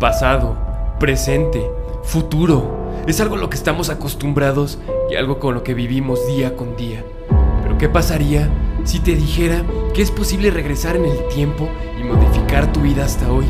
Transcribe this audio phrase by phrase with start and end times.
[0.00, 0.58] Pasado,
[1.00, 1.70] presente,
[2.04, 2.92] futuro.
[3.06, 4.78] Es algo a lo que estamos acostumbrados
[5.10, 7.02] y algo con lo que vivimos día con día.
[7.62, 8.50] Pero ¿qué pasaría
[8.84, 9.64] si te dijera
[9.94, 13.46] que es posible regresar en el tiempo y modificar tu vida hasta hoy?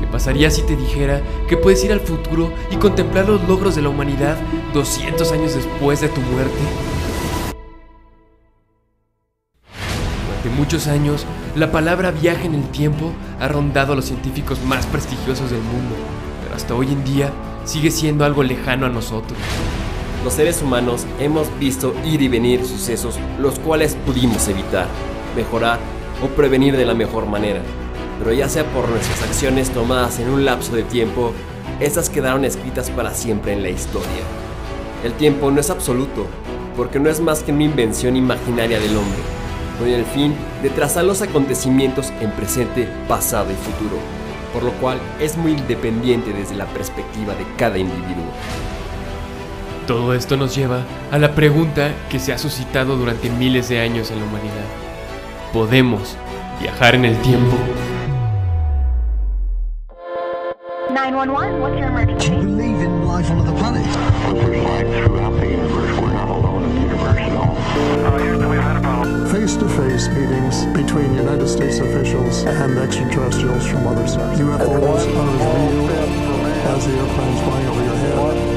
[0.00, 3.82] ¿Qué pasaría si te dijera que puedes ir al futuro y contemplar los logros de
[3.82, 4.38] la humanidad
[4.72, 6.56] 200 años después de tu muerte?
[10.26, 14.84] Durante muchos años, la palabra viaje en el tiempo ha rondado a los científicos más
[14.84, 15.94] prestigiosos del mundo,
[16.42, 17.30] pero hasta hoy en día
[17.64, 19.38] sigue siendo algo lejano a nosotros.
[20.22, 24.86] Los seres humanos hemos visto ir y venir sucesos los cuales pudimos evitar,
[25.34, 25.78] mejorar
[26.22, 27.62] o prevenir de la mejor manera.
[28.18, 31.32] Pero ya sea por nuestras acciones tomadas en un lapso de tiempo,
[31.80, 34.10] estas quedaron escritas para siempre en la historia.
[35.02, 36.26] El tiempo no es absoluto,
[36.76, 39.35] porque no es más que una invención imaginaria del hombre,
[39.78, 43.96] con el fin de trazar los acontecimientos en presente, pasado y futuro,
[44.52, 48.24] por lo cual es muy independiente desde la perspectiva de cada individuo.
[49.86, 54.10] Todo esto nos lleva a la pregunta que se ha suscitado durante miles de años
[54.10, 54.66] en la humanidad.
[55.52, 56.16] ¿Podemos
[56.60, 57.56] viajar en el tiempo?
[60.90, 62.30] 911, what's your Do you emergency?
[62.30, 65.05] believe in life on other planets?
[68.24, 69.28] Universe, no.
[69.32, 74.38] face to face meetings between United States officials and extraterrestrials from other stars.
[74.38, 75.88] UFOs are as real
[76.68, 78.56] as the airplanes flying over your head.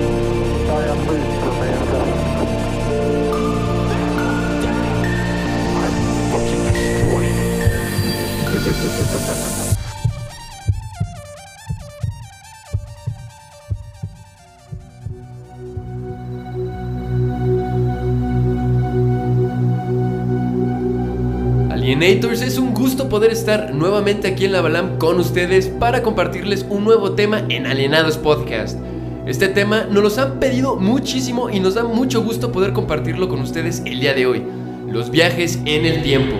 [22.00, 26.66] Alienators, es un gusto poder estar nuevamente aquí en la Balam con ustedes para compartirles
[26.70, 28.80] un nuevo tema en Alienados Podcast.
[29.26, 33.42] Este tema nos los han pedido muchísimo y nos da mucho gusto poder compartirlo con
[33.42, 34.44] ustedes el día de hoy.
[34.88, 36.38] Los viajes en el tiempo.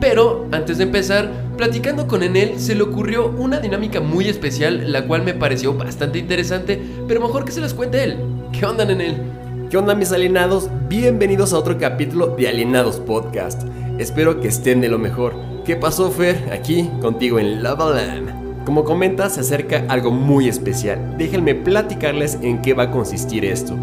[0.00, 5.06] Pero antes de empezar, platicando con Enel se le ocurrió una dinámica muy especial, la
[5.06, 8.16] cual me pareció bastante interesante, pero mejor que se las cuente él.
[8.50, 9.22] ¿Qué onda, Enel?
[9.70, 10.68] ¿Qué onda mis alienados?
[10.88, 13.62] Bienvenidos a otro capítulo de Alienados Podcast.
[13.98, 15.34] Espero que estén de lo mejor.
[15.64, 16.50] ¿Qué pasó Fer?
[16.52, 18.64] Aquí contigo en Lava Land.
[18.66, 21.16] Como comenta, se acerca algo muy especial.
[21.16, 23.74] Déjenme platicarles en qué va a consistir esto.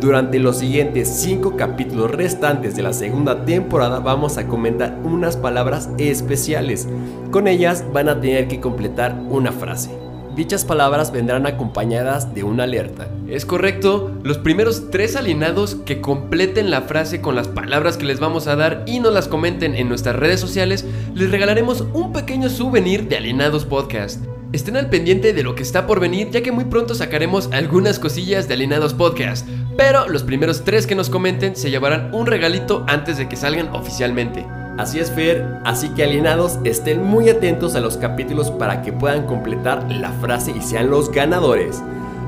[0.00, 5.88] Durante los siguientes 5 capítulos restantes de la segunda temporada vamos a comentar unas palabras
[5.96, 6.86] especiales.
[7.30, 10.05] Con ellas van a tener que completar una frase.
[10.36, 13.08] Dichas palabras vendrán acompañadas de una alerta.
[13.26, 18.20] Es correcto, los primeros tres alienados que completen la frase con las palabras que les
[18.20, 22.50] vamos a dar y nos las comenten en nuestras redes sociales, les regalaremos un pequeño
[22.50, 24.26] souvenir de Alienados Podcast.
[24.52, 27.98] Estén al pendiente de lo que está por venir, ya que muy pronto sacaremos algunas
[27.98, 29.48] cosillas de Alienados Podcast.
[29.78, 33.74] Pero los primeros tres que nos comenten se llevarán un regalito antes de que salgan
[33.74, 34.44] oficialmente.
[34.78, 39.24] Así es, Fer, así que alienados estén muy atentos a los capítulos para que puedan
[39.24, 41.82] completar la frase y sean los ganadores.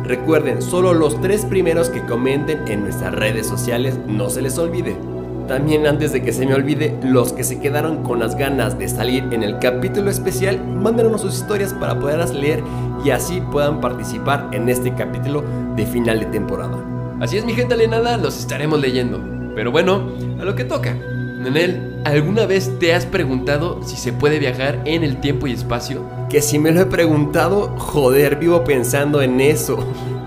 [0.05, 4.97] Recuerden, solo los tres primeros que comenten en nuestras redes sociales, no se les olvide.
[5.47, 8.89] También antes de que se me olvide, los que se quedaron con las ganas de
[8.89, 12.63] salir en el capítulo especial, mándenos sus historias para poderlas leer
[13.05, 15.45] y así puedan participar en este capítulo
[15.77, 16.79] de final de temporada.
[17.21, 19.21] Así es mi gente alienada, los estaremos leyendo.
[19.55, 20.11] Pero bueno,
[20.41, 20.97] a lo que toca.
[21.39, 26.05] Nenel, ¿alguna vez te has preguntado si se puede viajar en el tiempo y espacio?
[26.29, 29.79] Que si me lo he preguntado, joder, vivo pensando en eso.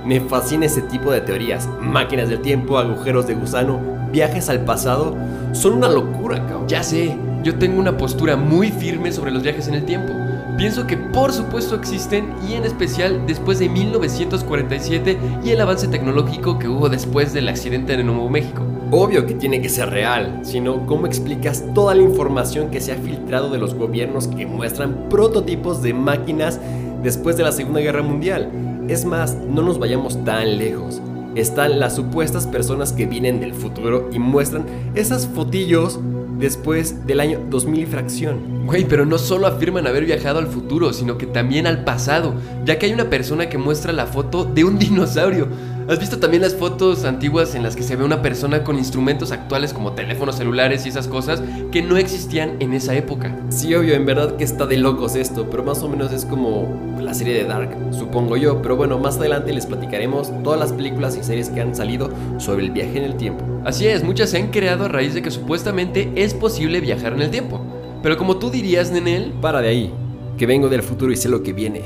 [0.05, 1.67] Me fascina ese tipo de teorías.
[1.81, 5.17] Máquinas del tiempo, agujeros de gusano, viajes al pasado.
[5.51, 6.69] Son una locura, cabrón.
[6.69, 10.13] Ya sé, yo tengo una postura muy firme sobre los viajes en el tiempo.
[10.57, 16.57] Pienso que por supuesto existen y en especial después de 1947 y el avance tecnológico
[16.57, 18.63] que hubo después del accidente en Nuevo México.
[18.93, 22.97] Obvio que tiene que ser real, sino cómo explicas toda la información que se ha
[22.97, 26.59] filtrado de los gobiernos que muestran prototipos de máquinas
[27.01, 28.51] después de la Segunda Guerra Mundial.
[28.89, 31.01] Es más, no nos vayamos tan lejos.
[31.35, 35.97] Están las supuestas personas que vienen del futuro y muestran esas fotillos
[36.37, 38.65] después del año 2000 y fracción.
[38.65, 42.33] Güey, pero no solo afirman haber viajado al futuro, sino que también al pasado,
[42.65, 45.47] ya que hay una persona que muestra la foto de un dinosaurio.
[45.91, 49.33] ¿Has visto también las fotos antiguas en las que se ve una persona con instrumentos
[49.33, 53.35] actuales como teléfonos celulares y esas cosas que no existían en esa época?
[53.49, 56.95] Sí, obvio, en verdad que está de locos esto, pero más o menos es como
[56.97, 58.61] la serie de Dark, supongo yo.
[58.61, 62.63] Pero bueno, más adelante les platicaremos todas las películas y series que han salido sobre
[62.63, 63.43] el viaje en el tiempo.
[63.65, 67.23] Así es, muchas se han creado a raíz de que supuestamente es posible viajar en
[67.23, 67.59] el tiempo.
[68.01, 69.93] Pero como tú dirías, Nenel, Para de ahí,
[70.37, 71.81] que vengo del futuro y sé lo que viene.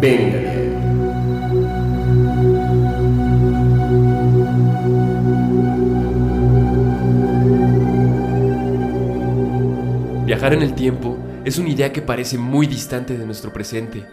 [0.00, 0.67] Venga.
[10.28, 11.16] Viajar en el tiempo
[11.46, 14.04] es una idea que parece muy distante de nuestro presente,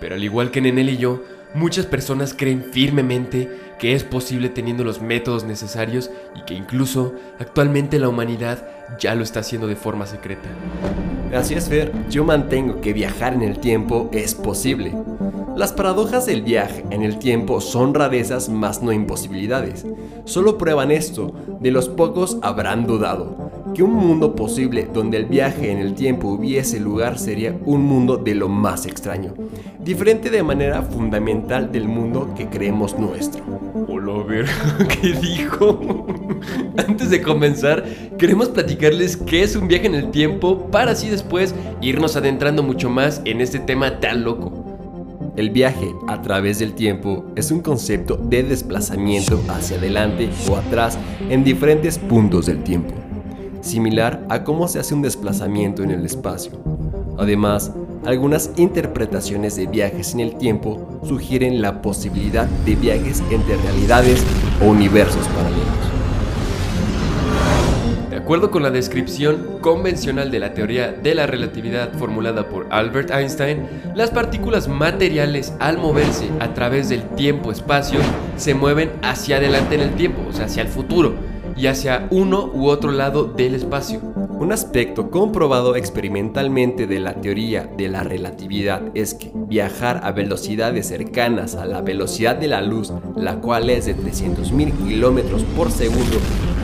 [0.00, 3.50] pero al igual que Nenel y yo, muchas personas creen firmemente
[3.80, 8.68] que es posible teniendo los métodos necesarios y que incluso actualmente la humanidad
[9.00, 10.48] ya lo está haciendo de forma secreta.
[11.34, 14.94] Así es, Fer, yo mantengo que viajar en el tiempo es posible.
[15.56, 19.84] Las paradojas del viaje en el tiempo son rarezas más no imposibilidades.
[20.24, 23.43] Solo prueban esto, de los pocos habrán dudado.
[23.74, 28.16] Que un mundo posible donde el viaje en el tiempo hubiese lugar sería un mundo
[28.16, 29.34] de lo más extraño,
[29.80, 33.42] diferente de manera fundamental del mundo que creemos nuestro.
[33.88, 34.46] Hola, ver,
[34.88, 36.06] ¿qué dijo?
[36.76, 37.84] Antes de comenzar,
[38.16, 42.88] queremos platicarles qué es un viaje en el tiempo para así después irnos adentrando mucho
[42.88, 44.64] más en este tema tan loco.
[45.36, 50.96] El viaje a través del tiempo es un concepto de desplazamiento hacia adelante o atrás
[51.28, 52.94] en diferentes puntos del tiempo,
[53.64, 56.52] similar a cómo se hace un desplazamiento en el espacio.
[57.18, 57.72] Además,
[58.04, 64.22] algunas interpretaciones de viajes en el tiempo sugieren la posibilidad de viajes entre realidades
[64.60, 65.94] o universos paralelos.
[68.10, 73.10] De acuerdo con la descripción convencional de la teoría de la relatividad formulada por Albert
[73.10, 78.00] Einstein, las partículas materiales al moverse a través del tiempo-espacio
[78.36, 81.14] se mueven hacia adelante en el tiempo, o sea, hacia el futuro,
[81.56, 84.00] y hacia uno u otro lado del espacio.
[84.38, 90.88] Un aspecto comprobado experimentalmente de la teoría de la relatividad es que viajar a velocidades
[90.88, 96.18] cercanas a la velocidad de la luz, la cual es de 300.000 kilómetros por segundo,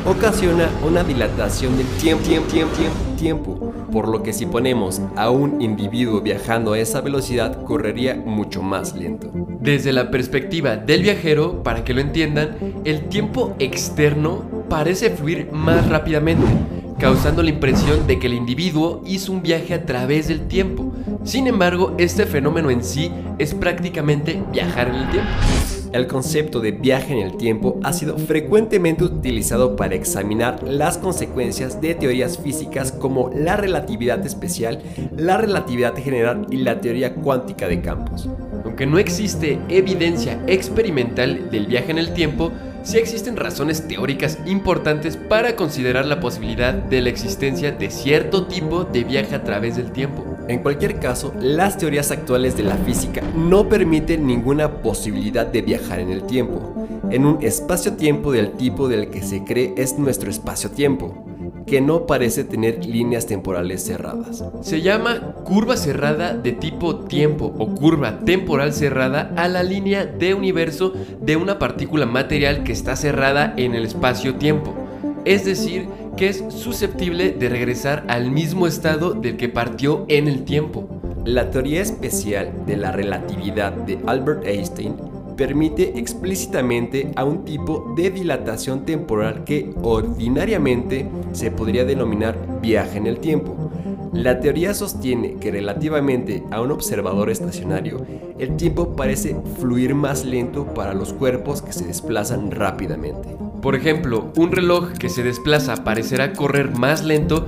[0.05, 5.31] ocasiona una dilatación del tiempo, tiempo, tiempo, tiempo, tiempo, por lo que si ponemos a
[5.31, 9.31] un individuo viajando a esa velocidad, correría mucho más lento.
[9.61, 15.89] Desde la perspectiva del viajero, para que lo entiendan, el tiempo externo parece fluir más
[15.89, 16.47] rápidamente,
[16.99, 20.93] causando la impresión de que el individuo hizo un viaje a través del tiempo.
[21.25, 25.31] Sin embargo, este fenómeno en sí es prácticamente viajar en el tiempo.
[25.93, 31.81] El concepto de viaje en el tiempo ha sido frecuentemente utilizado para examinar las consecuencias
[31.81, 34.83] de teorías físicas como la relatividad especial,
[35.17, 38.29] la relatividad general y la teoría cuántica de campos.
[38.65, 42.53] Aunque no existe evidencia experimental del viaje en el tiempo,
[42.83, 48.85] sí existen razones teóricas importantes para considerar la posibilidad de la existencia de cierto tipo
[48.85, 50.25] de viaje a través del tiempo.
[50.49, 56.01] En cualquier caso, las teorías actuales de la física no permiten ninguna posibilidad de viajar
[56.01, 56.75] en el tiempo,
[57.11, 61.30] en un espacio-tiempo del tipo del que se cree es nuestro espacio-tiempo,
[61.67, 64.45] que no parece tener líneas temporales cerradas.
[64.63, 70.35] Se llama curva cerrada de tipo tiempo o curva temporal cerrada a la línea de
[70.35, 74.75] universo de una partícula material que está cerrada en el espacio-tiempo.
[75.25, 80.45] Es decir, que es susceptible de regresar al mismo estado del que partió en el
[80.45, 80.89] tiempo.
[81.25, 85.10] La teoría especial de la relatividad de Albert Einstein
[85.41, 93.07] permite explícitamente a un tipo de dilatación temporal que ordinariamente se podría denominar viaje en
[93.07, 93.57] el tiempo.
[94.13, 98.05] La teoría sostiene que relativamente a un observador estacionario,
[98.39, 103.35] el tiempo parece fluir más lento para los cuerpos que se desplazan rápidamente.
[103.63, 107.47] Por ejemplo, un reloj que se desplaza parecerá correr más lento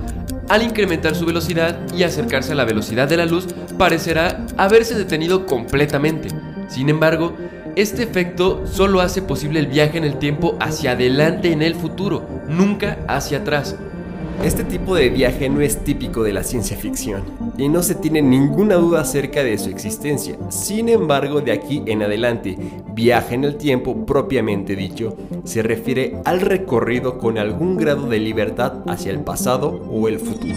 [0.49, 3.45] al incrementar su velocidad y acercarse a la velocidad de la luz
[3.77, 6.29] parecerá haberse detenido completamente.
[6.69, 7.33] Sin embargo,
[7.75, 12.23] este efecto solo hace posible el viaje en el tiempo hacia adelante en el futuro,
[12.47, 13.75] nunca hacia atrás.
[14.43, 17.23] Este tipo de viaje no es típico de la ciencia ficción
[17.57, 20.37] y no se tiene ninguna duda acerca de su existencia.
[20.49, 22.57] Sin embargo, de aquí en adelante,
[22.93, 28.83] viaje en el tiempo propiamente dicho se refiere al recorrido con algún grado de libertad
[28.87, 30.55] hacia el pasado o el futuro.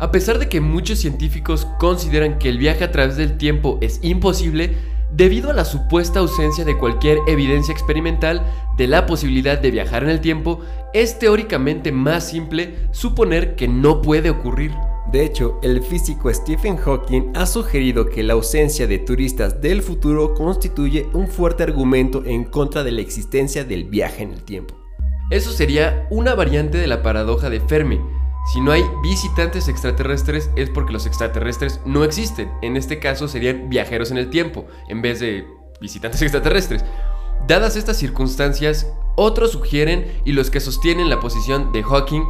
[0.00, 4.00] A pesar de que muchos científicos consideran que el viaje a través del tiempo es
[4.02, 4.74] imposible,
[5.12, 8.42] debido a la supuesta ausencia de cualquier evidencia experimental
[8.78, 10.60] de la posibilidad de viajar en el tiempo,
[10.94, 14.72] es teóricamente más simple suponer que no puede ocurrir.
[15.12, 20.32] De hecho, el físico Stephen Hawking ha sugerido que la ausencia de turistas del futuro
[20.32, 24.76] constituye un fuerte argumento en contra de la existencia del viaje en el tiempo.
[25.30, 28.00] Eso sería una variante de la paradoja de Fermi.
[28.46, 32.50] Si no hay visitantes extraterrestres es porque los extraterrestres no existen.
[32.62, 35.46] En este caso serían viajeros en el tiempo, en vez de
[35.80, 36.84] visitantes extraterrestres.
[37.46, 42.22] Dadas estas circunstancias, otros sugieren y los que sostienen la posición de Hawking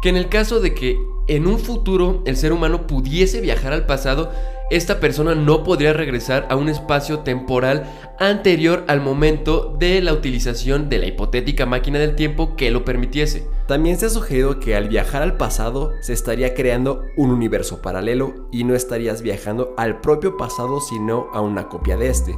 [0.00, 3.86] que en el caso de que en un futuro el ser humano pudiese viajar al
[3.86, 4.32] pasado,
[4.70, 7.84] esta persona no podría regresar a un espacio temporal
[8.18, 13.48] anterior al momento de la utilización de la hipotética máquina del tiempo que lo permitiese.
[13.66, 18.48] También se ha sugerido que al viajar al pasado se estaría creando un universo paralelo
[18.52, 22.36] y no estarías viajando al propio pasado sino a una copia de este,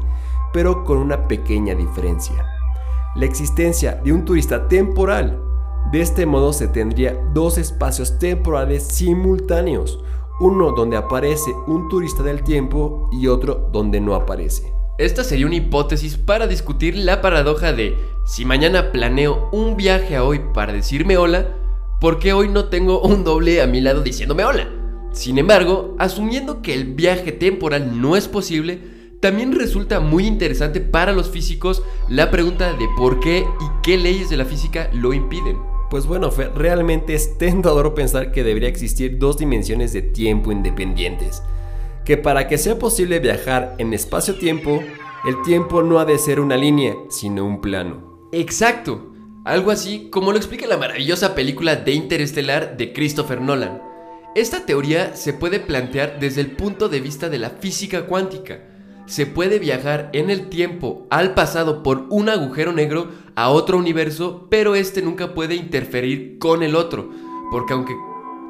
[0.52, 2.46] pero con una pequeña diferencia.
[3.16, 5.42] La existencia de un turista temporal.
[5.90, 9.99] De este modo se tendría dos espacios temporales simultáneos,
[10.40, 14.73] uno donde aparece un turista del tiempo y otro donde no aparece.
[14.99, 20.25] Esta sería una hipótesis para discutir la paradoja de si mañana planeo un viaje a
[20.25, 21.49] hoy para decirme hola,
[22.00, 24.68] ¿por qué hoy no tengo un doble a mi lado diciéndome hola?
[25.12, 28.80] Sin embargo, asumiendo que el viaje temporal no es posible,
[29.20, 34.30] también resulta muy interesante para los físicos la pregunta de por qué y qué leyes
[34.30, 35.69] de la física lo impiden.
[35.90, 41.42] Pues bueno, realmente es tentador pensar que debería existir dos dimensiones de tiempo independientes.
[42.04, 44.82] Que para que sea posible viajar en espacio-tiempo,
[45.26, 48.28] el tiempo no ha de ser una línea, sino un plano.
[48.32, 49.12] Exacto,
[49.44, 53.82] algo así como lo explica la maravillosa película de Interestelar de Christopher Nolan.
[54.37, 58.69] Esta teoría se puede plantear desde el punto de vista de la física cuántica.
[59.11, 64.47] Se puede viajar en el tiempo al pasado por un agujero negro a otro universo,
[64.49, 67.11] pero este nunca puede interferir con el otro,
[67.50, 67.97] porque aunque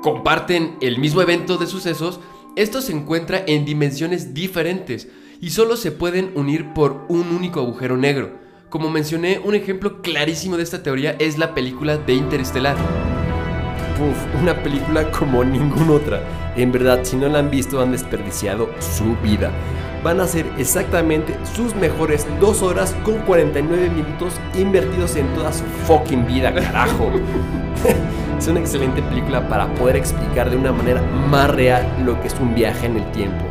[0.03, 2.21] comparten el mismo evento de sucesos,
[2.57, 5.09] esto se encuentra en dimensiones diferentes
[5.41, 8.33] y solo se pueden unir por un único agujero negro.
[8.69, 12.77] Como mencioné, un ejemplo clarísimo de esta teoría es la película de Interestelar.
[14.39, 16.53] Una película como ninguna otra.
[16.55, 19.51] En verdad, si no la han visto, han desperdiciado su vida.
[20.03, 25.65] Van a ser exactamente sus mejores 2 horas con 49 minutos invertidos en toda su
[25.87, 27.11] fucking vida, carajo.
[28.39, 32.35] es una excelente película para poder explicar de una manera más real lo que es
[32.41, 33.45] un viaje en el tiempo.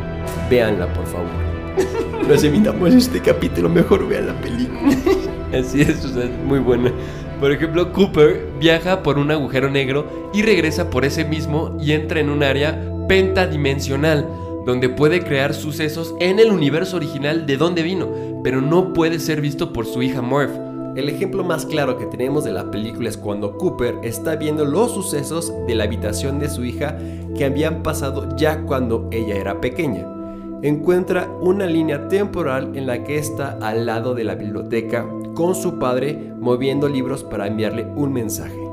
[0.50, 1.28] Véanla, por favor.
[2.28, 4.92] Nos evitamos este capítulo, mejor vean la película.
[5.58, 6.92] Así es, o sea, es muy buena.
[7.38, 12.20] Por ejemplo, Cooper viaja por un agujero negro y regresa por ese mismo y entra
[12.20, 12.78] en un área
[13.08, 14.28] pentadimensional,
[14.64, 18.08] donde puede crear sucesos en el universo original de donde vino,
[18.42, 20.50] pero no puede ser visto por su hija Murph.
[20.96, 24.92] El ejemplo más claro que tenemos de la película es cuando Cooper está viendo los
[24.92, 26.98] sucesos de la habitación de su hija
[27.36, 30.06] que habían pasado ya cuando ella era pequeña.
[30.62, 35.78] Encuentra una línea temporal en la que está al lado de la biblioteca con su
[35.78, 38.69] padre moviendo libros para enviarle un mensaje.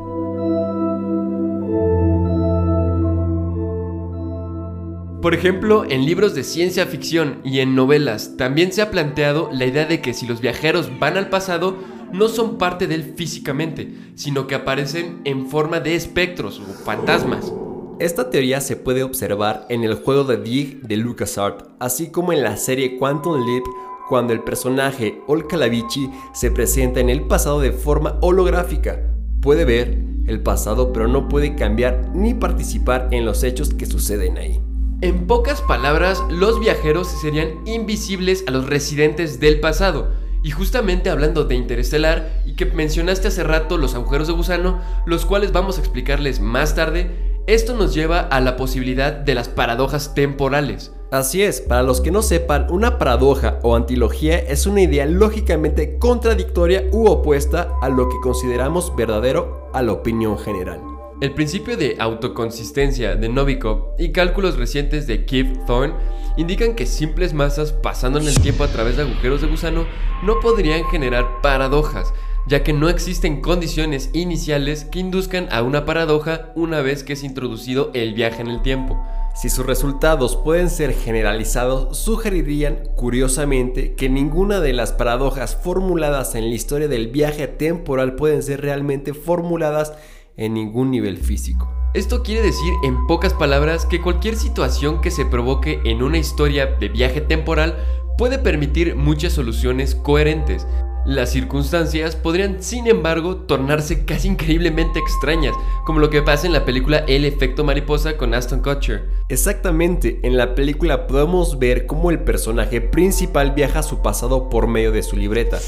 [5.28, 9.66] Por ejemplo, en libros de ciencia ficción y en novelas también se ha planteado la
[9.66, 11.76] idea de que si los viajeros van al pasado,
[12.14, 17.52] no son parte de él físicamente, sino que aparecen en forma de espectros o fantasmas.
[18.00, 22.42] Esta teoría se puede observar en el juego de Dig de LucasArts, así como en
[22.42, 23.66] la serie Quantum Leap
[24.08, 29.02] cuando el personaje Ol Calavici se presenta en el pasado de forma holográfica.
[29.42, 34.38] Puede ver el pasado pero no puede cambiar ni participar en los hechos que suceden
[34.38, 34.62] ahí.
[35.00, 40.12] En pocas palabras, los viajeros serían invisibles a los residentes del pasado.
[40.42, 45.24] Y justamente hablando de Interestelar y que mencionaste hace rato los agujeros de gusano, los
[45.28, 47.12] cuales vamos a explicarles más tarde,
[47.46, 50.92] esto nos lleva a la posibilidad de las paradojas temporales.
[51.12, 56.00] Así es, para los que no sepan, una paradoja o antilogía es una idea lógicamente
[56.00, 60.82] contradictoria u opuesta a lo que consideramos verdadero a la opinión general.
[61.20, 65.96] El principio de autoconsistencia de Novikov y cálculos recientes de Keith Thorne
[66.38, 69.88] indican que simples masas pasando en el tiempo a través de agujeros de gusano
[70.22, 72.14] no podrían generar paradojas,
[72.46, 77.24] ya que no existen condiciones iniciales que induzcan a una paradoja una vez que es
[77.24, 79.04] introducido el viaje en el tiempo.
[79.34, 86.50] Si sus resultados pueden ser generalizados, sugerirían, curiosamente, que ninguna de las paradojas formuladas en
[86.50, 89.94] la historia del viaje temporal pueden ser realmente formuladas
[90.38, 91.70] en ningún nivel físico.
[91.94, 96.68] Esto quiere decir, en pocas palabras, que cualquier situación que se provoque en una historia
[96.68, 97.78] de viaje temporal
[98.18, 100.68] puede permitir muchas soluciones coherentes.
[101.06, 106.66] Las circunstancias podrían, sin embargo, tornarse casi increíblemente extrañas, como lo que pasa en la
[106.66, 109.10] película El efecto mariposa con Aston Kutcher.
[109.30, 114.68] Exactamente, en la película podemos ver cómo el personaje principal viaja a su pasado por
[114.68, 115.60] medio de su libreta.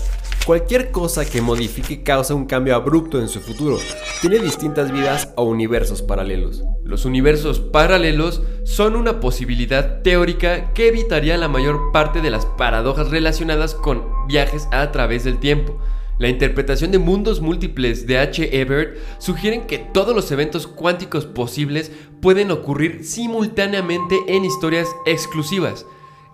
[0.50, 3.78] Cualquier cosa que modifique causa un cambio abrupto en su futuro.
[4.20, 6.64] Tiene distintas vidas o universos paralelos.
[6.84, 13.12] Los universos paralelos son una posibilidad teórica que evitaría la mayor parte de las paradojas
[13.12, 15.78] relacionadas con viajes a través del tiempo.
[16.18, 18.60] La interpretación de mundos múltiples de H.
[18.60, 21.92] Ebert sugieren que todos los eventos cuánticos posibles
[22.24, 25.86] pueden ocurrir simultáneamente en historias exclusivas.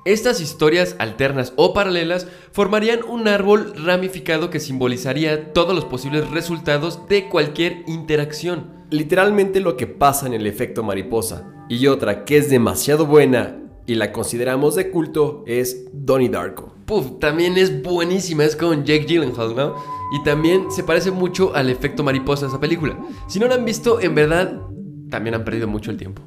[0.05, 7.07] Estas historias alternas o paralelas formarían un árbol ramificado que simbolizaría todos los posibles resultados
[7.09, 8.85] de cualquier interacción.
[8.91, 11.51] Literalmente lo que pasa en el efecto mariposa.
[11.69, 13.57] Y otra que es demasiado buena
[13.87, 16.75] y la consideramos de culto es Donnie Darko.
[16.85, 19.75] Puf, también es buenísima, es con Jake Gyllenhaal, ¿no?
[20.13, 22.95] Y también se parece mucho al efecto mariposa de esa película.
[23.25, 24.61] Si no la han visto, en verdad,
[25.09, 26.21] también han perdido mucho el tiempo.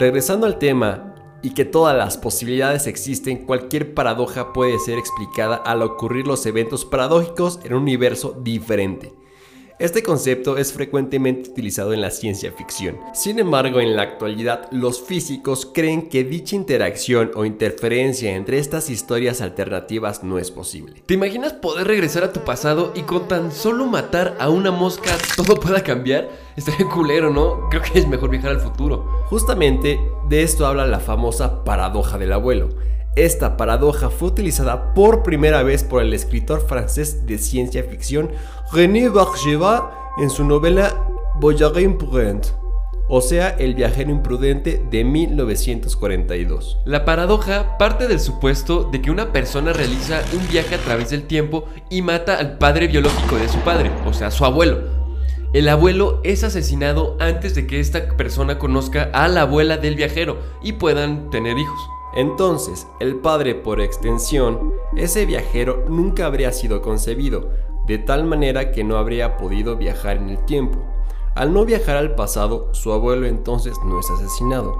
[0.00, 1.13] Regresando al tema,
[1.44, 6.86] y que todas las posibilidades existen, cualquier paradoja puede ser explicada al ocurrir los eventos
[6.86, 9.12] paradójicos en un universo diferente.
[9.80, 12.96] Este concepto es frecuentemente utilizado en la ciencia ficción.
[13.12, 18.88] Sin embargo, en la actualidad, los físicos creen que dicha interacción o interferencia entre estas
[18.88, 21.02] historias alternativas no es posible.
[21.06, 25.10] ¿Te imaginas poder regresar a tu pasado y con tan solo matar a una mosca
[25.36, 26.30] todo pueda cambiar?
[26.56, 27.68] Estaría culero, ¿no?
[27.68, 29.24] Creo que es mejor viajar al futuro.
[29.26, 32.68] Justamente de esto habla la famosa paradoja del abuelo.
[33.16, 38.30] Esta paradoja fue utilizada por primera vez por el escritor francés de ciencia ficción
[38.72, 41.06] René Bargeva en su novela
[41.38, 42.46] Voyage imprudent,
[43.08, 46.78] o sea, El viajero imprudente de 1942.
[46.84, 51.22] La paradoja parte del supuesto de que una persona realiza un viaje a través del
[51.22, 55.04] tiempo y mata al padre biológico de su padre, o sea, su abuelo.
[55.52, 60.38] El abuelo es asesinado antes de que esta persona conozca a la abuela del viajero
[60.64, 61.93] y puedan tener hijos.
[62.14, 67.50] Entonces, el padre por extensión, ese viajero nunca habría sido concebido,
[67.86, 70.78] de tal manera que no habría podido viajar en el tiempo.
[71.34, 74.76] Al no viajar al pasado, su abuelo entonces no es asesinado,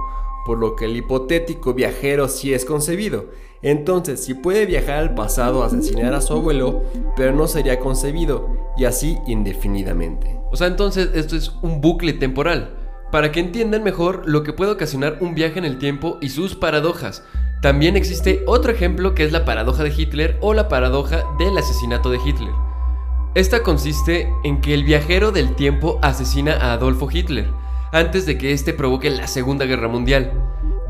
[0.47, 3.27] por lo que el hipotético viajero sí es concebido.
[3.63, 6.83] Entonces, si puede viajar al pasado, asesinar a su abuelo,
[7.17, 10.39] pero no sería concebido, y así indefinidamente.
[10.53, 12.84] O sea, entonces esto es un bucle temporal
[13.15, 16.57] para que entiendan mejor lo que puede ocasionar un viaje en el tiempo y sus
[16.57, 17.23] paradojas.
[17.63, 22.11] También existe otro ejemplo que es la paradoja de Hitler o la paradoja del asesinato
[22.11, 22.51] de Hitler.
[23.37, 27.47] Esta consiste en que el viajero del tiempo asesina a Adolfo Hitler
[27.93, 30.33] antes de que éste provoque la Segunda Guerra Mundial.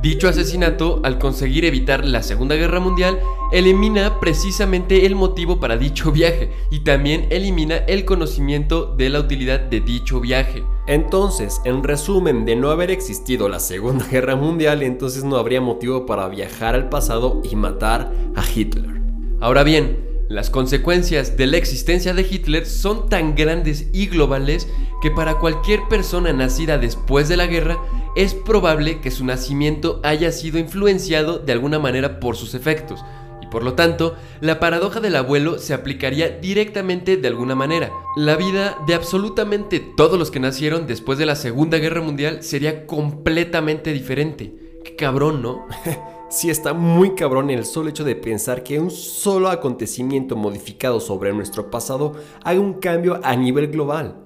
[0.04, 3.18] Dicho asesinato, al conseguir evitar la Segunda Guerra Mundial,
[3.52, 9.60] elimina precisamente el motivo para dicho viaje y también elimina el conocimiento de la utilidad
[9.60, 10.62] de dicho viaje.
[10.86, 16.04] Entonces, en resumen, de no haber existido la Segunda Guerra Mundial, entonces no habría motivo
[16.04, 19.00] para viajar al pasado y matar a Hitler.
[19.40, 24.68] Ahora bien, las consecuencias de la existencia de Hitler son tan grandes y globales
[25.02, 27.78] que para cualquier persona nacida después de la guerra
[28.16, 33.04] es probable que su nacimiento haya sido influenciado de alguna manera por sus efectos,
[33.42, 37.90] y por lo tanto, la paradoja del abuelo se aplicaría directamente de alguna manera.
[38.16, 42.86] La vida de absolutamente todos los que nacieron después de la Segunda Guerra Mundial sería
[42.86, 44.54] completamente diferente.
[44.84, 45.66] Qué cabrón, ¿no?
[46.34, 51.32] Sí está muy cabrón el solo hecho de pensar que un solo acontecimiento modificado sobre
[51.32, 54.16] nuestro pasado haga un cambio a nivel global.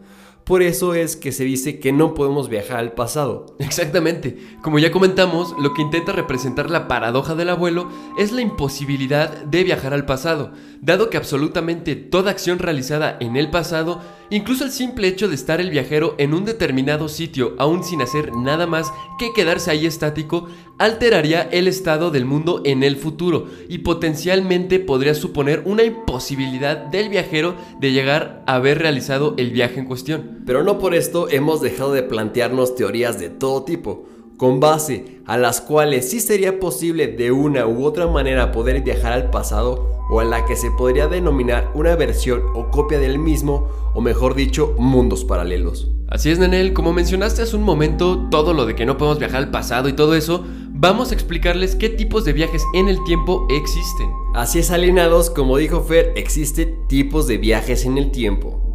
[0.42, 3.44] Por eso es que se dice que no podemos viajar al pasado.
[3.58, 4.38] Exactamente.
[4.62, 9.64] Como ya comentamos, lo que intenta representar la paradoja del abuelo es la imposibilidad de
[9.64, 15.08] viajar al pasado, dado que absolutamente toda acción realizada en el pasado, incluso el simple
[15.08, 19.32] hecho de estar el viajero en un determinado sitio aún sin hacer nada más que
[19.32, 25.62] quedarse ahí estático, alteraría el estado del mundo en el futuro y potencialmente podría suponer
[25.64, 30.42] una imposibilidad del viajero de llegar a haber realizado el viaje en cuestión.
[30.46, 34.06] Pero no por esto hemos dejado de plantearnos teorías de todo tipo,
[34.38, 39.12] con base a las cuales sí sería posible de una u otra manera poder viajar
[39.12, 43.68] al pasado o a la que se podría denominar una versión o copia del mismo,
[43.94, 45.90] o mejor dicho, mundos paralelos.
[46.09, 49.42] Así es, Nenel, como mencionaste hace un momento, todo lo de que no podemos viajar
[49.42, 53.46] al pasado y todo eso, vamos a explicarles qué tipos de viajes en el tiempo
[53.51, 54.09] existen.
[54.35, 58.67] Así es, alienados, como dijo Fer, existen tipos de viajes en el tiempo.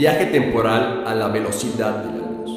[0.00, 2.50] Viaje temporal a la velocidad de la luz.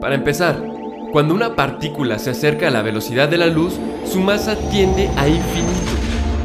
[0.00, 0.64] Para empezar,
[1.10, 5.26] cuando una partícula se acerca a la velocidad de la luz, su masa tiende a
[5.26, 5.90] infinito.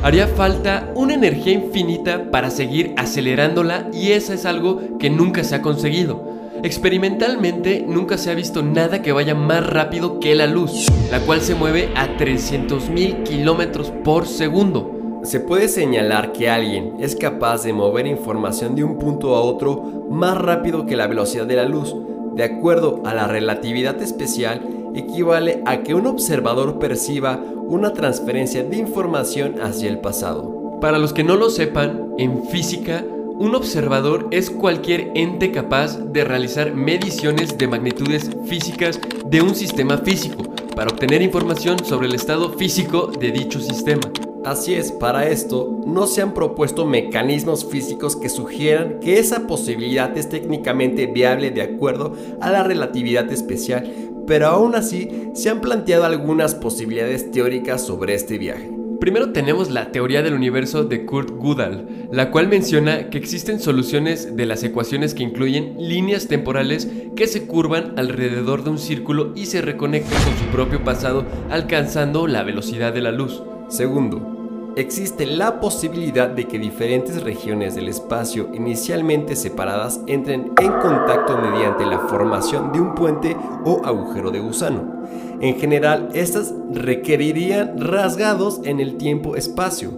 [0.01, 5.53] Haría falta una energía infinita para seguir acelerándola y eso es algo que nunca se
[5.53, 6.27] ha conseguido.
[6.63, 11.39] Experimentalmente nunca se ha visto nada que vaya más rápido que la luz, la cual
[11.41, 14.94] se mueve a 300.000 kilómetros por segundo.
[15.25, 20.05] Se puede señalar que alguien es capaz de mover información de un punto a otro
[20.07, 21.95] más rápido que la velocidad de la luz.
[22.35, 24.61] De acuerdo a la relatividad especial,
[24.93, 30.77] equivale a que un observador perciba una transferencia de información hacia el pasado.
[30.79, 33.03] Para los que no lo sepan, en física,
[33.39, 39.97] un observador es cualquier ente capaz de realizar mediciones de magnitudes físicas de un sistema
[39.97, 40.43] físico
[40.75, 44.03] para obtener información sobre el estado físico de dicho sistema.
[44.45, 50.15] Así es, para esto no se han propuesto mecanismos físicos que sugieran que esa posibilidad
[50.15, 53.91] es técnicamente viable de acuerdo a la relatividad especial,
[54.27, 58.69] pero aún así se han planteado algunas posibilidades teóricas sobre este viaje.
[58.99, 64.35] Primero tenemos la teoría del universo de Kurt Gödel, la cual menciona que existen soluciones
[64.35, 69.47] de las ecuaciones que incluyen líneas temporales que se curvan alrededor de un círculo y
[69.47, 73.41] se reconectan con su propio pasado alcanzando la velocidad de la luz.
[73.67, 74.34] Segundo,
[74.75, 81.85] existe la posibilidad de que diferentes regiones del espacio inicialmente separadas entren en contacto mediante
[81.85, 85.03] la formación de un puente o agujero de gusano.
[85.39, 89.91] En general, estas requerirían rasgados en el tiempo-espacio,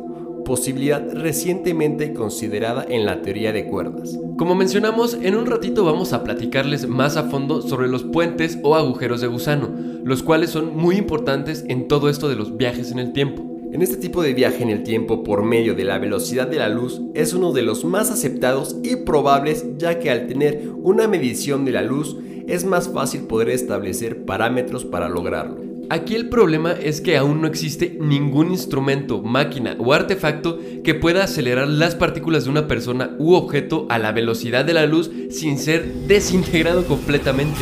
[0.46, 4.18] posibilidad recientemente considerada en la teoría de cuerdas.
[4.38, 8.76] Como mencionamos, en un ratito vamos a platicarles más a fondo sobre los puentes o
[8.76, 9.70] agujeros de gusano,
[10.04, 13.57] los cuales son muy importantes en todo esto de los viajes en el tiempo.
[13.78, 16.68] En este tipo de viaje en el tiempo por medio de la velocidad de la
[16.68, 21.64] luz es uno de los más aceptados y probables ya que al tener una medición
[21.64, 25.62] de la luz es más fácil poder establecer parámetros para lograrlo.
[25.92, 31.26] Aquí el problema es que aún no existe ningún instrumento, máquina o artefacto que pueda
[31.26, 35.60] acelerar las partículas de una persona u objeto a la velocidad de la luz sin
[35.60, 37.60] ser desintegrado completamente.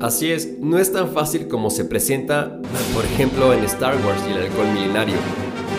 [0.00, 2.58] Así es, no es tan fácil como se presenta,
[2.94, 5.16] por ejemplo, en Star Wars y el alcohol milenario.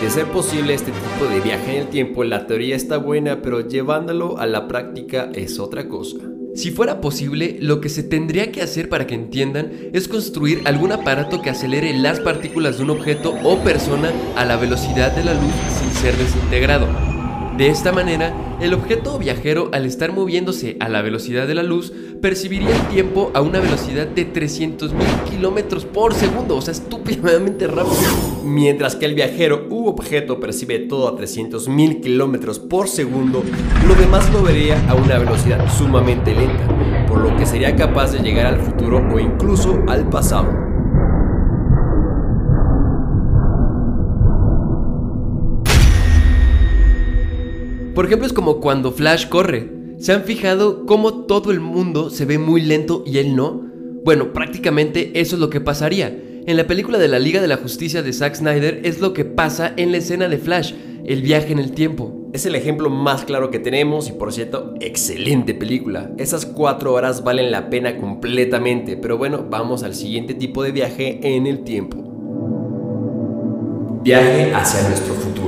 [0.00, 3.66] De ser posible este tipo de viaje en el tiempo, la teoría está buena, pero
[3.66, 6.18] llevándolo a la práctica es otra cosa.
[6.54, 10.92] Si fuera posible, lo que se tendría que hacer para que entiendan es construir algún
[10.92, 15.34] aparato que acelere las partículas de un objeto o persona a la velocidad de la
[15.34, 17.11] luz sin ser desintegrado.
[17.56, 21.92] De esta manera, el objeto viajero al estar moviéndose a la velocidad de la luz
[22.22, 28.00] percibiría el tiempo a una velocidad de 300.000 kilómetros por segundo, o sea, estúpidamente rápido.
[28.42, 33.42] Mientras que el viajero u objeto percibe todo a 300.000 kilómetros por segundo,
[33.86, 38.20] lo demás lo vería a una velocidad sumamente lenta, por lo que sería capaz de
[38.20, 40.71] llegar al futuro o incluso al pasado.
[47.94, 49.70] Por ejemplo, es como cuando Flash corre.
[49.98, 53.62] ¿Se han fijado cómo todo el mundo se ve muy lento y él no?
[54.02, 56.08] Bueno, prácticamente eso es lo que pasaría.
[56.46, 59.26] En la película de la Liga de la Justicia de Zack Snyder es lo que
[59.26, 60.72] pasa en la escena de Flash,
[61.04, 62.30] el viaje en el tiempo.
[62.32, 66.10] Es el ejemplo más claro que tenemos y por cierto, excelente película.
[66.16, 71.20] Esas cuatro horas valen la pena completamente, pero bueno, vamos al siguiente tipo de viaje
[71.22, 71.98] en el tiempo.
[74.02, 75.41] Viaje hacia nuestro futuro.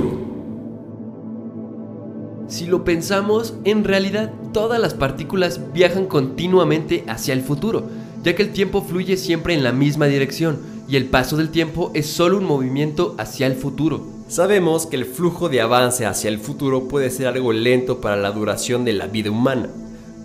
[2.47, 7.83] Si lo pensamos, en realidad todas las partículas viajan continuamente hacia el futuro,
[8.23, 11.91] ya que el tiempo fluye siempre en la misma dirección y el paso del tiempo
[11.95, 14.05] es solo un movimiento hacia el futuro.
[14.27, 18.31] Sabemos que el flujo de avance hacia el futuro puede ser algo lento para la
[18.31, 19.69] duración de la vida humana.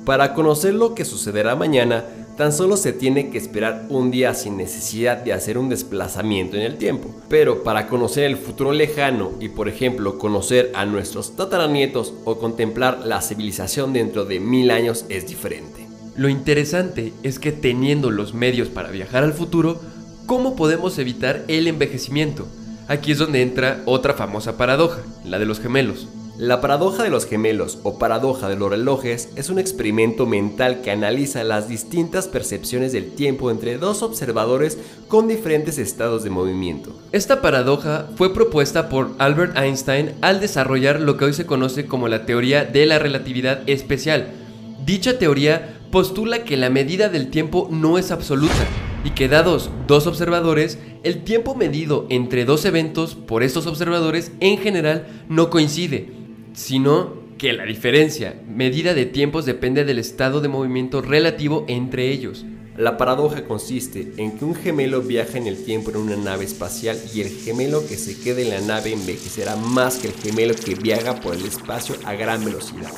[0.05, 2.05] Para conocer lo que sucederá mañana,
[2.41, 6.63] tan solo se tiene que esperar un día sin necesidad de hacer un desplazamiento en
[6.63, 7.15] el tiempo.
[7.29, 13.01] Pero para conocer el futuro lejano y por ejemplo conocer a nuestros tataranietos o contemplar
[13.05, 15.87] la civilización dentro de mil años es diferente.
[16.17, 19.79] Lo interesante es que teniendo los medios para viajar al futuro,
[20.25, 22.47] ¿cómo podemos evitar el envejecimiento?
[22.89, 26.09] Aquí es donde entra otra famosa paradoja, la de los gemelos.
[26.41, 30.91] La paradoja de los gemelos o paradoja de los relojes es un experimento mental que
[30.91, 36.99] analiza las distintas percepciones del tiempo entre dos observadores con diferentes estados de movimiento.
[37.13, 42.09] Esta paradoja fue propuesta por Albert Einstein al desarrollar lo que hoy se conoce como
[42.09, 44.29] la teoría de la relatividad especial.
[44.87, 48.67] Dicha teoría postula que la medida del tiempo no es absoluta
[49.05, 54.57] y que dados dos observadores, el tiempo medido entre dos eventos por estos observadores en
[54.57, 56.20] general no coincide
[56.53, 62.45] sino que la diferencia medida de tiempos depende del estado de movimiento relativo entre ellos.
[62.77, 66.99] La paradoja consiste en que un gemelo viaja en el tiempo en una nave espacial
[67.15, 70.75] y el gemelo que se quede en la nave envejecerá más que el gemelo que
[70.75, 72.91] viaja por el espacio a gran velocidad,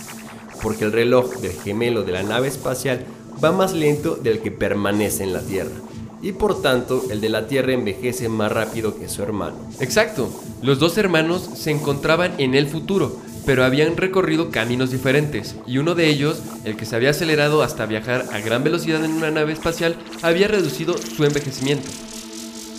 [0.62, 3.04] porque el reloj del gemelo de la nave espacial
[3.42, 5.72] va más lento del que permanece en la Tierra.
[6.24, 9.56] y por tanto el de la Tierra envejece más rápido que su hermano.
[9.80, 10.30] Exacto,
[10.62, 15.94] los dos hermanos se encontraban en el futuro, pero habían recorrido caminos diferentes, y uno
[15.94, 19.52] de ellos, el que se había acelerado hasta viajar a gran velocidad en una nave
[19.52, 21.88] espacial, había reducido su envejecimiento.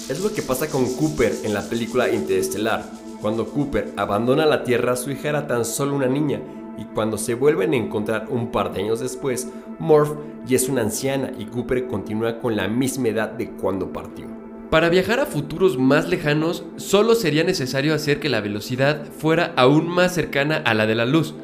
[0.10, 2.84] Es lo que pasa con Cooper en la película Interestelar.
[3.22, 6.42] Cuando Cooper abandona la Tierra, su hija era tan solo una niña,
[6.78, 9.48] y cuando se vuelven a encontrar un par de años después,
[9.80, 14.33] Morph ya es una anciana y Cooper continúa con la misma edad de cuando partió.
[14.74, 19.88] Para viajar a futuros más lejanos, solo sería necesario hacer que la velocidad fuera aún
[19.88, 21.36] más cercana a la de la luz.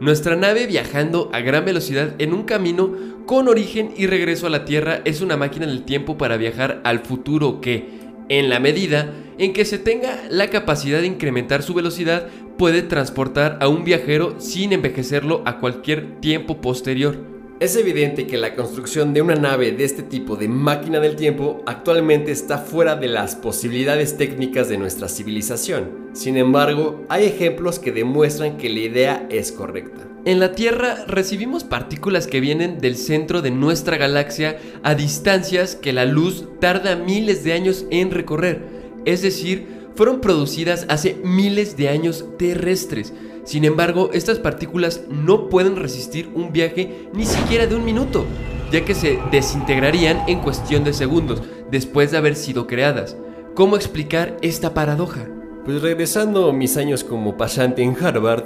[0.00, 2.92] Nuestra nave viajando a gran velocidad en un camino
[3.24, 6.98] con origen y regreso a la Tierra es una máquina del tiempo para viajar al
[7.04, 7.86] futuro que,
[8.28, 12.26] en la medida en que se tenga la capacidad de incrementar su velocidad,
[12.58, 17.31] puede transportar a un viajero sin envejecerlo a cualquier tiempo posterior.
[17.62, 21.62] Es evidente que la construcción de una nave de este tipo de máquina del tiempo
[21.64, 26.08] actualmente está fuera de las posibilidades técnicas de nuestra civilización.
[26.12, 30.08] Sin embargo, hay ejemplos que demuestran que la idea es correcta.
[30.24, 35.92] En la Tierra recibimos partículas que vienen del centro de nuestra galaxia a distancias que
[35.92, 38.60] la luz tarda miles de años en recorrer,
[39.04, 43.12] es decir, fueron producidas hace miles de años terrestres.
[43.44, 48.24] Sin embargo, estas partículas no pueden resistir un viaje ni siquiera de un minuto,
[48.70, 53.16] ya que se desintegrarían en cuestión de segundos después de haber sido creadas.
[53.54, 55.28] ¿Cómo explicar esta paradoja?
[55.64, 58.44] Pues regresando a mis años como pasante en Harvard,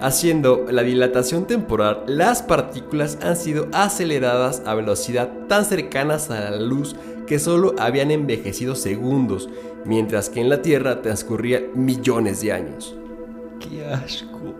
[0.00, 6.60] haciendo la dilatación temporal, las partículas han sido aceleradas a velocidad tan cercanas a la
[6.60, 6.94] luz
[7.26, 9.48] que solo habían envejecido segundos,
[9.84, 12.96] mientras que en la Tierra transcurrían millones de años.
[13.60, 14.54] ¡Qué asco!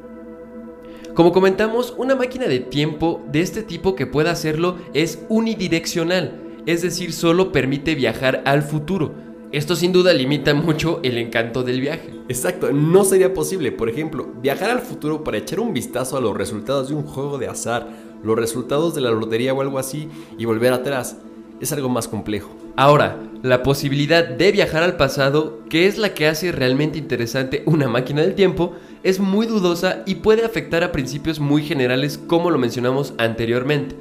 [1.14, 6.82] Como comentamos, una máquina de tiempo de este tipo que pueda hacerlo es unidireccional, es
[6.82, 9.12] decir, solo permite viajar al futuro.
[9.52, 12.10] Esto sin duda limita mucho el encanto del viaje.
[12.28, 16.36] Exacto, no sería posible, por ejemplo, viajar al futuro para echar un vistazo a los
[16.36, 17.88] resultados de un juego de azar,
[18.24, 21.18] los resultados de la lotería o algo así, y volver atrás.
[21.60, 22.63] Es algo más complejo.
[22.76, 27.88] Ahora, la posibilidad de viajar al pasado, que es la que hace realmente interesante una
[27.88, 32.58] máquina del tiempo, es muy dudosa y puede afectar a principios muy generales como lo
[32.58, 33.94] mencionamos anteriormente.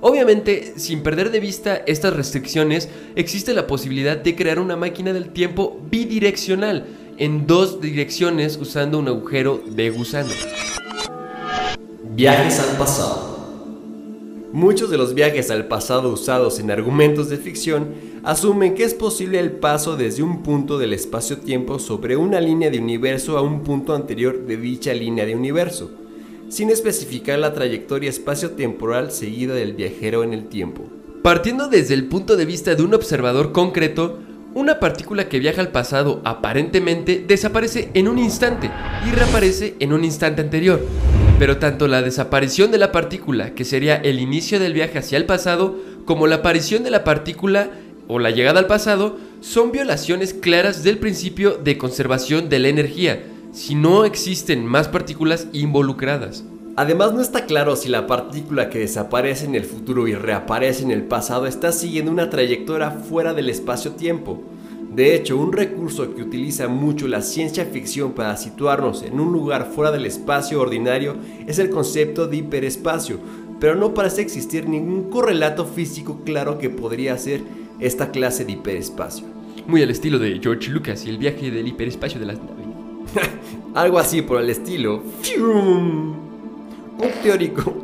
[0.00, 5.30] Obviamente, sin perder de vista estas restricciones, existe la posibilidad de crear una máquina del
[5.30, 6.86] tiempo bidireccional,
[7.18, 10.30] en dos direcciones usando un agujero de gusano.
[12.14, 13.30] Viajes al pasado.
[14.52, 19.38] Muchos de los viajes al pasado usados en argumentos de ficción asumen que es posible
[19.38, 23.94] el paso desde un punto del espacio-tiempo sobre una línea de universo a un punto
[23.94, 25.90] anterior de dicha línea de universo,
[26.48, 30.84] sin especificar la trayectoria espacio-temporal seguida del viajero en el tiempo.
[31.22, 34.18] Partiendo desde el punto de vista de un observador concreto,
[34.52, 38.70] una partícula que viaja al pasado aparentemente desaparece en un instante
[39.06, 40.84] y reaparece en un instante anterior.
[41.38, 45.24] Pero tanto la desaparición de la partícula, que sería el inicio del viaje hacia el
[45.24, 47.70] pasado, como la aparición de la partícula
[48.10, 53.24] o la llegada al pasado, son violaciones claras del principio de conservación de la energía,
[53.52, 56.44] si no existen más partículas involucradas.
[56.74, 60.90] Además no está claro si la partícula que desaparece en el futuro y reaparece en
[60.90, 64.42] el pasado está siguiendo una trayectoria fuera del espacio-tiempo.
[64.92, 69.70] De hecho, un recurso que utiliza mucho la ciencia ficción para situarnos en un lugar
[69.72, 71.14] fuera del espacio ordinario
[71.46, 73.20] es el concepto de hiperespacio,
[73.60, 77.42] pero no parece existir ningún correlato físico claro que podría ser
[77.80, 79.26] esta clase de hiperespacio.
[79.66, 82.66] Muy al estilo de George Lucas y el viaje del hiperespacio de las naves.
[83.74, 85.02] Algo así por el estilo.
[85.38, 86.16] Un
[87.22, 87.74] teórico,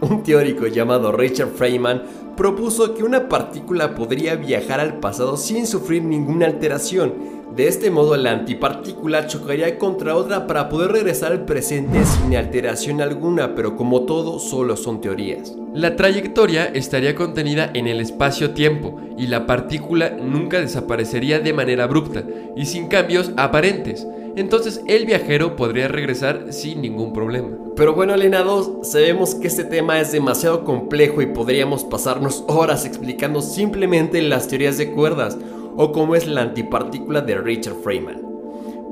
[0.00, 2.02] un teórico llamado Richard Feynman
[2.36, 7.35] propuso que una partícula podría viajar al pasado sin sufrir ninguna alteración.
[7.54, 13.00] De este modo, la antipartícula chocaría contra otra para poder regresar al presente sin alteración
[13.00, 15.54] alguna, pero como todo, solo son teorías.
[15.72, 22.24] La trayectoria estaría contenida en el espacio-tiempo y la partícula nunca desaparecería de manera abrupta
[22.56, 24.06] y sin cambios aparentes.
[24.36, 27.48] Entonces el viajero podría regresar sin ningún problema.
[27.74, 33.40] Pero bueno, alienados, sabemos que este tema es demasiado complejo y podríamos pasarnos horas explicando
[33.40, 35.38] simplemente las teorías de cuerdas
[35.76, 38.22] o cómo es la antipartícula de Richard Feynman.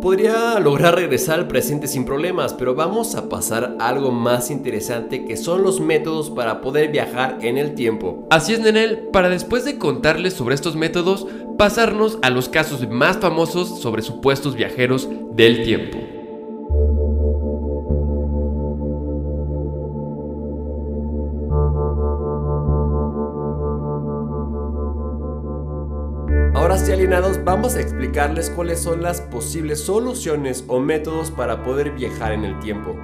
[0.01, 5.25] Podría lograr regresar al presente sin problemas, pero vamos a pasar a algo más interesante
[5.25, 8.27] que son los métodos para poder viajar en el tiempo.
[8.31, 13.17] Así es, Nenel, para después de contarles sobre estos métodos, pasarnos a los casos más
[13.17, 15.99] famosos sobre supuestos viajeros del tiempo.
[26.83, 32.45] Alienados vamos a explicarles cuáles son las posibles soluciones o métodos para poder viajar en
[32.45, 32.99] el tiempo.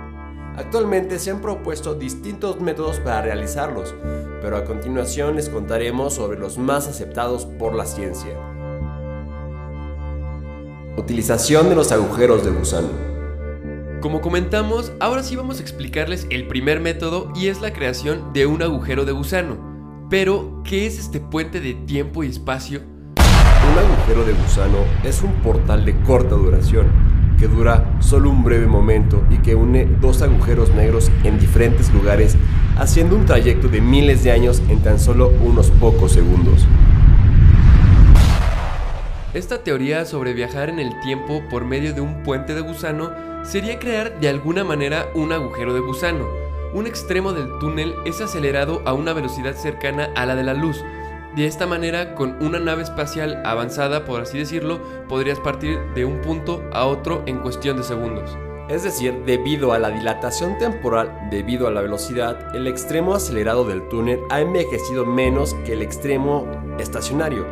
[0.57, 3.95] Actualmente se han propuesto distintos métodos para realizarlos,
[4.43, 8.37] pero a continuación les contaremos sobre los más aceptados por la ciencia.
[10.97, 12.89] Utilización de los agujeros de gusano.
[14.01, 18.47] Como comentamos, ahora sí vamos a explicarles el primer método y es la creación de
[18.47, 20.09] un agujero de gusano.
[20.11, 23.00] Pero, ¿qué es este puente de tiempo y espacio?
[23.71, 26.89] Un agujero de gusano es un portal de corta duración
[27.39, 32.37] que dura solo un breve momento y que une dos agujeros negros en diferentes lugares,
[32.77, 36.67] haciendo un trayecto de miles de años en tan solo unos pocos segundos.
[39.35, 43.13] Esta teoría sobre viajar en el tiempo por medio de un puente de gusano
[43.45, 46.27] sería crear de alguna manera un agujero de gusano.
[46.75, 50.85] Un extremo del túnel es acelerado a una velocidad cercana a la de la luz.
[51.37, 56.21] De esta manera, con una nave espacial avanzada, por así decirlo, podrías partir de un
[56.23, 58.37] punto a otro en cuestión de segundos.
[58.69, 63.89] Es decir, debido a la dilatación temporal, debido a la velocidad, el extremo acelerado del
[63.89, 66.49] túnel ha envejecido menos que el extremo
[66.81, 67.47] estacionario,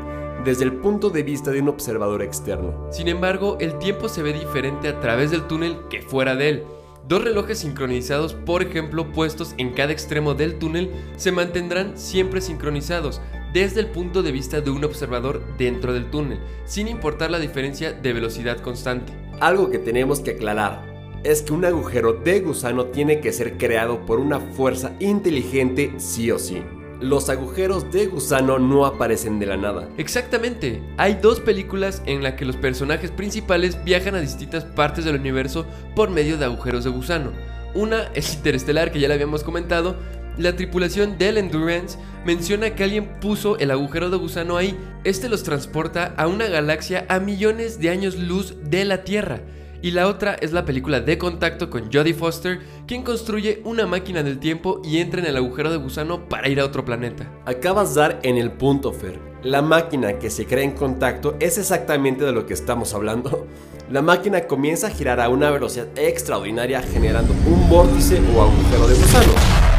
[0.45, 2.89] desde el punto de vista de un observador externo.
[2.91, 6.65] Sin embargo, el tiempo se ve diferente a través del túnel que fuera de él.
[7.07, 13.21] Dos relojes sincronizados, por ejemplo, puestos en cada extremo del túnel, se mantendrán siempre sincronizados
[13.53, 17.93] desde el punto de vista de un observador dentro del túnel, sin importar la diferencia
[17.93, 19.13] de velocidad constante.
[19.41, 20.85] Algo que tenemos que aclarar
[21.25, 26.31] es que un agujero de gusano tiene que ser creado por una fuerza inteligente sí
[26.31, 26.63] o sí.
[27.01, 29.89] Los agujeros de gusano no aparecen de la nada.
[29.99, 35.15] Exactamente, hay dos películas en las que los personajes principales viajan a distintas partes del
[35.15, 37.31] universo por medio de agujeros de gusano.
[37.75, 39.97] Una es Interestelar, que ya le habíamos comentado.
[40.39, 44.79] La tripulación del Endurance menciona que alguien puso el agujero de gusano ahí.
[45.03, 49.41] Este los transporta a una galaxia a millones de años luz de la Tierra.
[49.83, 54.23] Y la otra es la película de contacto con Jodie Foster, quien construye una máquina
[54.23, 57.29] del tiempo y entra en el agujero de gusano para ir a otro planeta.
[57.45, 59.19] Acabas de dar en el punto, Fer.
[59.43, 63.47] La máquina que se crea en contacto es exactamente de lo que estamos hablando.
[63.91, 68.95] La máquina comienza a girar a una velocidad extraordinaria generando un vórtice o agujero de
[68.95, 69.33] gusano,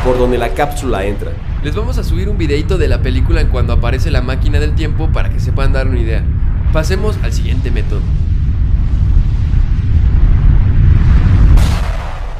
[0.09, 1.33] por donde la cápsula entra.
[1.63, 4.73] Les vamos a subir un videito de la película en cuando aparece la máquina del
[4.73, 6.25] tiempo para que se puedan dar una idea.
[6.73, 8.01] Pasemos al siguiente método.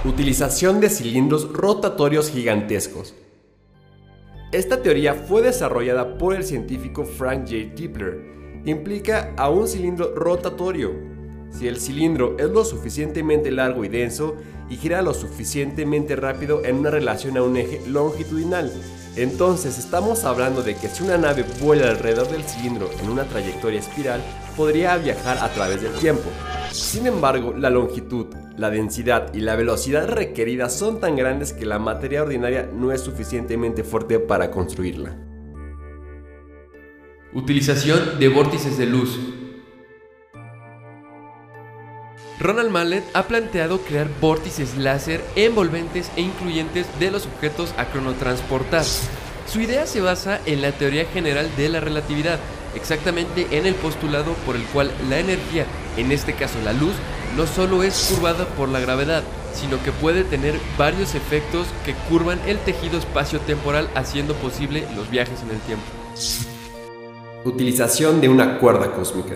[0.04, 3.14] Utilización de cilindros rotatorios gigantescos.
[4.52, 7.76] Esta teoría fue desarrollada por el científico Frank J.
[7.76, 8.62] Tipler.
[8.66, 11.19] Implica a un cilindro rotatorio.
[11.52, 14.36] Si el cilindro es lo suficientemente largo y denso
[14.70, 18.72] y gira lo suficientemente rápido en una relación a un eje longitudinal,
[19.16, 23.80] entonces estamos hablando de que si una nave vuela alrededor del cilindro en una trayectoria
[23.80, 24.22] espiral,
[24.56, 26.30] podría viajar a través del tiempo.
[26.72, 31.80] Sin embargo, la longitud, la densidad y la velocidad requeridas son tan grandes que la
[31.80, 35.18] materia ordinaria no es suficientemente fuerte para construirla.
[37.34, 39.20] Utilización de vórtices de luz.
[42.40, 48.86] Ronald Mallet ha planteado crear vórtices láser envolventes e incluyentes de los objetos a cronotransportar.
[49.46, 52.40] Su idea se basa en la teoría general de la relatividad,
[52.76, 55.66] exactamente en el postulado por el cual la energía,
[55.98, 56.94] en este caso la luz,
[57.36, 59.24] no solo es curvada por la gravedad,
[59.54, 65.42] sino que puede tener varios efectos que curvan el tejido espacio-temporal haciendo posible los viajes
[65.42, 65.86] en el tiempo.
[67.44, 69.36] Utilización de una cuerda cósmica.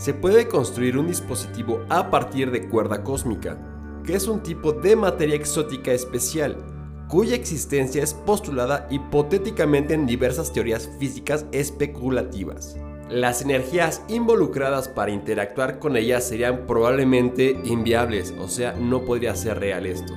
[0.00, 3.58] Se puede construir un dispositivo a partir de cuerda cósmica,
[4.02, 6.56] que es un tipo de materia exótica especial,
[7.06, 12.78] cuya existencia es postulada hipotéticamente en diversas teorías físicas especulativas.
[13.10, 19.60] Las energías involucradas para interactuar con ellas serían probablemente inviables, o sea, no podría ser
[19.60, 20.14] real esto.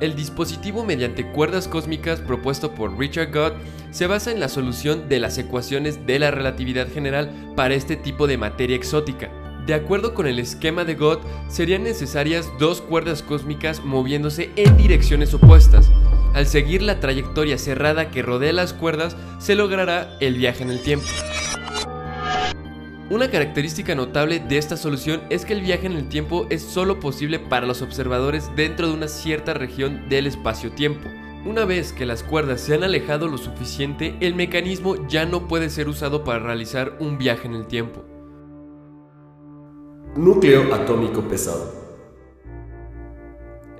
[0.00, 3.54] El dispositivo mediante cuerdas cósmicas propuesto por Richard Gott
[3.90, 8.26] se basa en la solución de las ecuaciones de la relatividad general para este tipo
[8.26, 9.30] de materia exótica.
[9.66, 15.34] De acuerdo con el esquema de Gott, serían necesarias dos cuerdas cósmicas moviéndose en direcciones
[15.34, 15.90] opuestas.
[16.32, 20.80] Al seguir la trayectoria cerrada que rodea las cuerdas, se logrará el viaje en el
[20.80, 21.06] tiempo.
[23.10, 27.00] Una característica notable de esta solución es que el viaje en el tiempo es solo
[27.00, 31.08] posible para los observadores dentro de una cierta región del espacio-tiempo.
[31.44, 35.70] Una vez que las cuerdas se han alejado lo suficiente, el mecanismo ya no puede
[35.70, 38.04] ser usado para realizar un viaje en el tiempo.
[40.14, 41.89] Núcleo atómico pesado.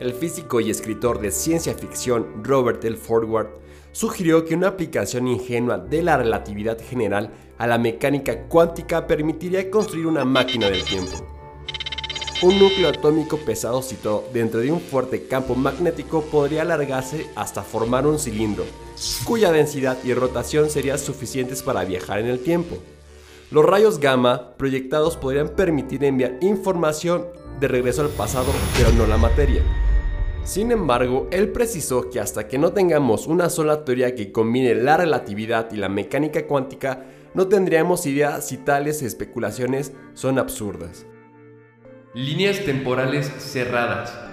[0.00, 2.96] El físico y escritor de ciencia ficción Robert L.
[2.96, 3.48] Forward
[3.92, 10.06] sugirió que una aplicación ingenua de la relatividad general a la mecánica cuántica permitiría construir
[10.06, 11.12] una máquina del tiempo.
[12.40, 18.06] Un núcleo atómico pesado situado dentro de un fuerte campo magnético podría alargarse hasta formar
[18.06, 18.64] un cilindro,
[19.24, 22.78] cuya densidad y rotación serían suficientes para viajar en el tiempo.
[23.50, 27.26] Los rayos gamma proyectados podrían permitir enviar información
[27.60, 29.62] de regreso al pasado, pero no la materia.
[30.44, 34.96] Sin embargo, él precisó que hasta que no tengamos una sola teoría que combine la
[34.96, 41.06] relatividad y la mecánica cuántica, no tendríamos idea si tales especulaciones son absurdas.
[42.14, 44.29] Líneas temporales cerradas.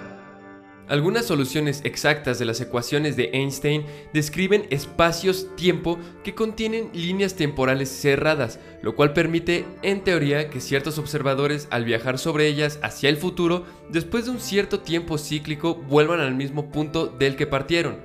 [0.88, 3.84] Algunas soluciones exactas de las ecuaciones de Einstein
[4.14, 11.68] describen espacios-tiempo que contienen líneas temporales cerradas, lo cual permite, en teoría, que ciertos observadores
[11.70, 16.34] al viajar sobre ellas hacia el futuro, después de un cierto tiempo cíclico, vuelvan al
[16.34, 17.98] mismo punto del que partieron.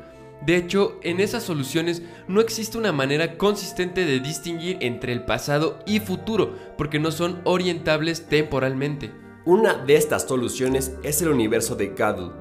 [0.46, 5.80] De hecho, en esas soluciones no existe una manera consistente de distinguir entre el pasado
[5.86, 9.12] y futuro, porque no son orientables temporalmente.
[9.46, 12.32] Una de estas soluciones es el universo de Gödel,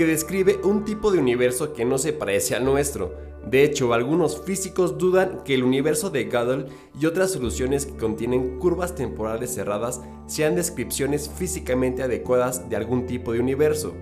[0.00, 3.14] que describe un tipo de universo que no se parece al nuestro.
[3.44, 8.58] De hecho, algunos físicos dudan que el universo de Gödel y otras soluciones que contienen
[8.58, 13.92] curvas temporales cerradas sean descripciones físicamente adecuadas de algún tipo de universo,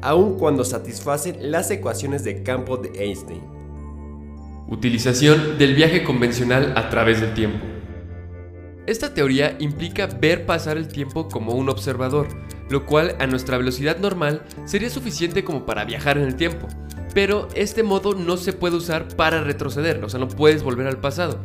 [0.00, 3.42] aun cuando satisfacen las ecuaciones de campo de Einstein.
[4.68, 7.71] Utilización del viaje convencional a través del tiempo.
[8.86, 12.26] Esta teoría implica ver pasar el tiempo como un observador,
[12.68, 16.66] lo cual a nuestra velocidad normal sería suficiente como para viajar en el tiempo.
[17.14, 20.98] Pero este modo no se puede usar para retroceder, o sea, no puedes volver al
[20.98, 21.38] pasado.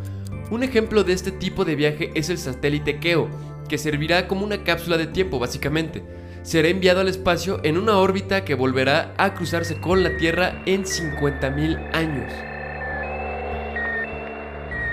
[0.49, 3.29] Un ejemplo de este tipo de viaje es el satélite Keo,
[3.69, 6.03] que servirá como una cápsula de tiempo básicamente.
[6.41, 10.85] Será enviado al espacio en una órbita que volverá a cruzarse con la Tierra en
[10.85, 12.56] 50.000 años.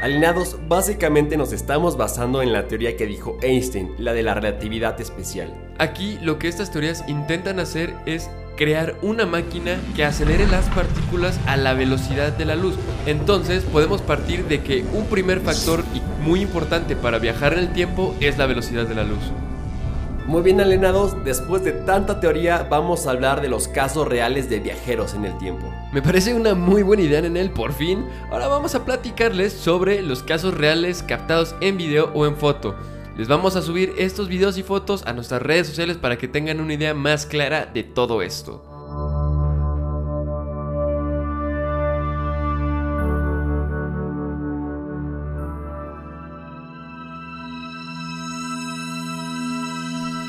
[0.05, 5.01] Alineados, básicamente nos estamos basando en la teoría que dijo Einstein, la de la relatividad
[5.01, 5.55] especial.
[5.79, 11.41] Aquí lo que estas teorías intentan hacer es crear una máquina que acelere las partículas
[11.47, 12.75] a la velocidad de la luz.
[13.07, 15.83] Entonces podemos partir de que un primer factor
[16.21, 19.33] muy importante para viajar en el tiempo es la velocidad de la luz.
[20.27, 24.59] Muy bien alienados, después de tanta teoría vamos a hablar de los casos reales de
[24.59, 25.71] viajeros en el tiempo.
[25.93, 28.07] Me parece una muy buena idea en él, por fin.
[28.31, 32.75] Ahora vamos a platicarles sobre los casos reales captados en video o en foto.
[33.19, 36.59] Les vamos a subir estos videos y fotos a nuestras redes sociales para que tengan
[36.61, 38.74] una idea más clara de todo esto.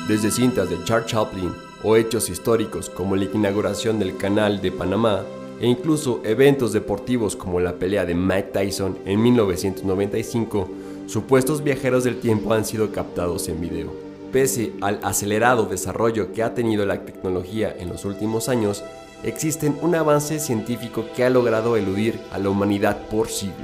[0.08, 1.52] Desde cintas de Charles Chaplin
[1.82, 5.24] o hechos históricos como la inauguración del Canal de Panamá
[5.60, 10.68] e incluso eventos deportivos como la pelea de Mike Tyson en 1995,
[11.08, 13.92] supuestos viajeros del tiempo han sido captados en video.
[14.30, 18.84] Pese al acelerado desarrollo que ha tenido la tecnología en los últimos años,
[19.24, 23.56] existen un avance científico que ha logrado eludir a la humanidad por siglos.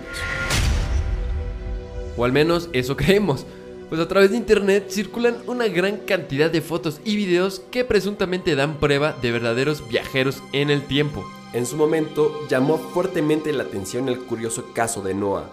[2.16, 3.46] O al menos eso creemos
[3.92, 8.54] pues a través de internet circulan una gran cantidad de fotos y videos que presuntamente
[8.54, 11.22] dan prueba de verdaderos viajeros en el tiempo.
[11.52, 15.44] En su momento llamó fuertemente la atención el curioso caso de Noah,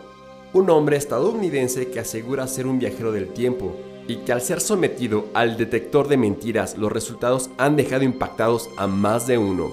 [0.54, 3.76] un hombre estadounidense que asegura ser un viajero del tiempo
[4.08, 8.88] y que al ser sometido al detector de mentiras los resultados han dejado impactados a
[8.88, 9.70] más de uno,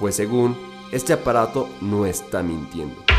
[0.00, 0.56] pues según
[0.90, 3.09] este aparato no está mintiendo.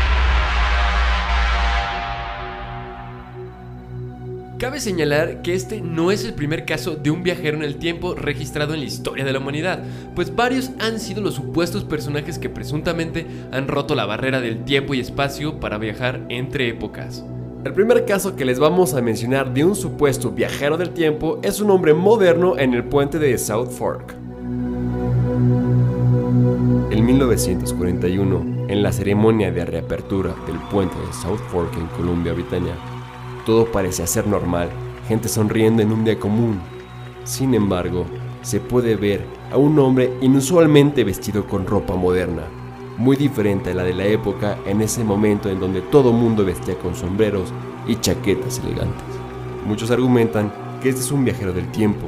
[4.62, 8.14] Cabe señalar que este no es el primer caso de un viajero en el tiempo
[8.14, 9.82] registrado en la historia de la humanidad,
[10.14, 14.94] pues varios han sido los supuestos personajes que presuntamente han roto la barrera del tiempo
[14.94, 17.24] y espacio para viajar entre épocas.
[17.64, 21.58] El primer caso que les vamos a mencionar de un supuesto viajero del tiempo es
[21.60, 24.14] un hombre moderno en el puente de South Fork.
[26.92, 32.76] En 1941, en la ceremonia de reapertura del puente de South Fork en Columbia Britannia,
[33.44, 34.70] todo parecía ser normal,
[35.08, 36.60] gente sonriendo en un día común.
[37.24, 38.06] Sin embargo,
[38.42, 42.42] se puede ver a un hombre inusualmente vestido con ropa moderna,
[42.98, 46.78] muy diferente a la de la época en ese momento en donde todo mundo vestía
[46.78, 47.52] con sombreros
[47.86, 49.04] y chaquetas elegantes.
[49.66, 52.06] Muchos argumentan que este es un viajero del tiempo,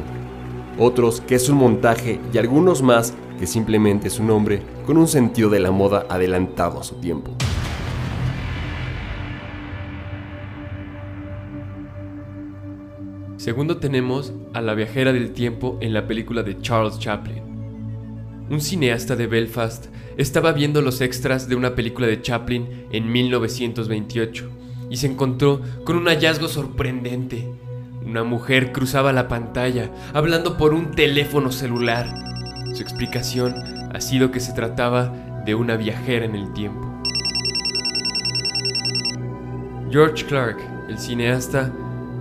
[0.78, 5.08] otros que es un montaje y algunos más que simplemente es un hombre con un
[5.08, 7.30] sentido de la moda adelantado a su tiempo.
[13.44, 17.42] Segundo tenemos a la viajera del tiempo en la película de Charles Chaplin.
[18.48, 24.48] Un cineasta de Belfast estaba viendo los extras de una película de Chaplin en 1928
[24.88, 27.46] y se encontró con un hallazgo sorprendente.
[28.02, 32.08] Una mujer cruzaba la pantalla hablando por un teléfono celular.
[32.72, 33.54] Su explicación
[33.92, 36.90] ha sido que se trataba de una viajera en el tiempo.
[39.90, 40.56] George Clark,
[40.88, 41.70] el cineasta,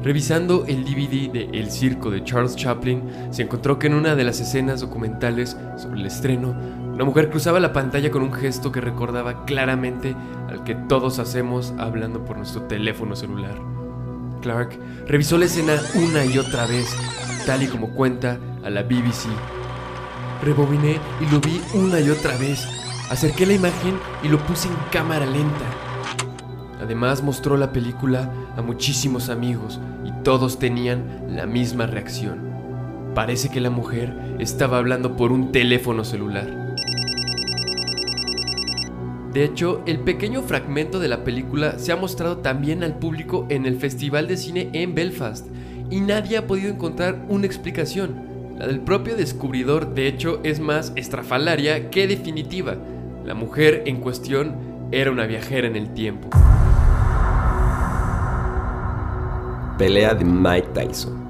[0.03, 3.01] revisando el DVD de El Circo de Charles Chaplin,
[3.31, 6.49] se encontró que en una de las escenas documentales sobre el estreno,
[6.93, 10.15] una mujer cruzaba la pantalla con un gesto que recordaba claramente
[10.49, 13.55] al que todos hacemos hablando por nuestro teléfono celular.
[14.41, 14.77] Clark
[15.07, 16.93] revisó la escena una y otra vez,
[17.45, 19.27] tal y como cuenta a la BBC.
[20.43, 22.67] Rebobiné y lo vi una y otra vez.
[23.09, 25.82] Acerqué la imagen y lo puse en cámara lenta.
[26.83, 32.39] Además mostró la película a muchísimos amigos y todos tenían la misma reacción.
[33.15, 36.75] Parece que la mujer estaba hablando por un teléfono celular.
[39.31, 43.65] De hecho, el pequeño fragmento de la película se ha mostrado también al público en
[43.65, 45.47] el Festival de Cine en Belfast
[45.89, 48.57] y nadie ha podido encontrar una explicación.
[48.59, 52.75] La del propio descubridor, de hecho, es más estrafalaria que definitiva.
[53.25, 54.55] La mujer en cuestión
[54.91, 56.29] era una viajera en el tiempo.
[59.77, 61.27] Pelea de Mike Tyson.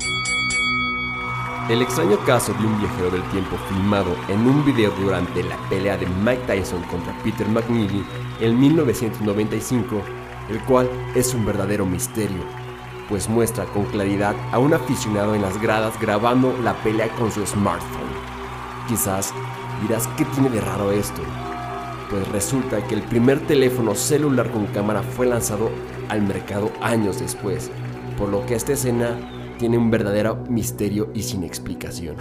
[1.70, 5.96] El extraño caso de un viajero del tiempo filmado en un video durante la pelea
[5.96, 8.04] de Mike Tyson contra Peter McNeely
[8.42, 10.02] en 1995,
[10.50, 12.44] el cual es un verdadero misterio,
[13.08, 17.46] pues muestra con claridad a un aficionado en las gradas grabando la pelea con su
[17.46, 18.12] smartphone.
[18.90, 19.34] Quizás
[19.82, 21.22] dirás qué tiene de raro esto,
[22.10, 25.72] pues resulta que el primer teléfono celular con cámara fue lanzado
[26.10, 27.72] al mercado años después,
[28.18, 29.18] por lo que esta escena
[29.58, 32.16] tiene un verdadero misterio y sin explicación.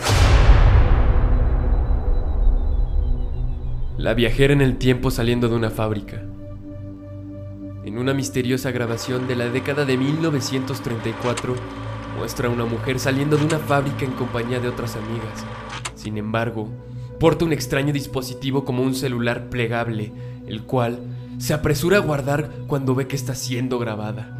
[3.99, 6.22] La viajera en el tiempo saliendo de una fábrica.
[7.84, 11.55] En una misteriosa grabación de la década de 1934,
[12.18, 15.45] muestra a una mujer saliendo de una fábrica en compañía de otras amigas.
[15.95, 16.68] Sin embargo,
[17.20, 20.12] porta un extraño dispositivo como un celular plegable,
[20.47, 20.99] el cual
[21.38, 24.32] se apresura a guardar cuando ve que está siendo grabada.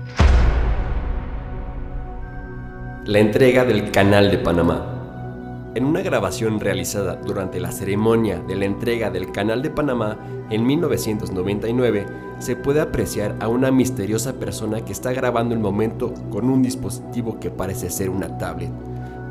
[3.05, 5.73] La entrega del Canal de Panamá.
[5.75, 10.17] En una grabación realizada durante la ceremonia de la entrega del Canal de Panamá
[10.51, 12.07] en 1999,
[12.39, 17.41] se puede apreciar a una misteriosa persona que está grabando el momento con un dispositivo
[17.41, 18.71] que parece ser una tablet,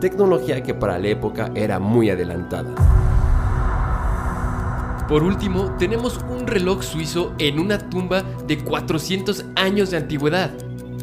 [0.01, 2.75] tecnología que para la época era muy adelantada.
[5.07, 10.51] Por último, tenemos un reloj suizo en una tumba de 400 años de antigüedad.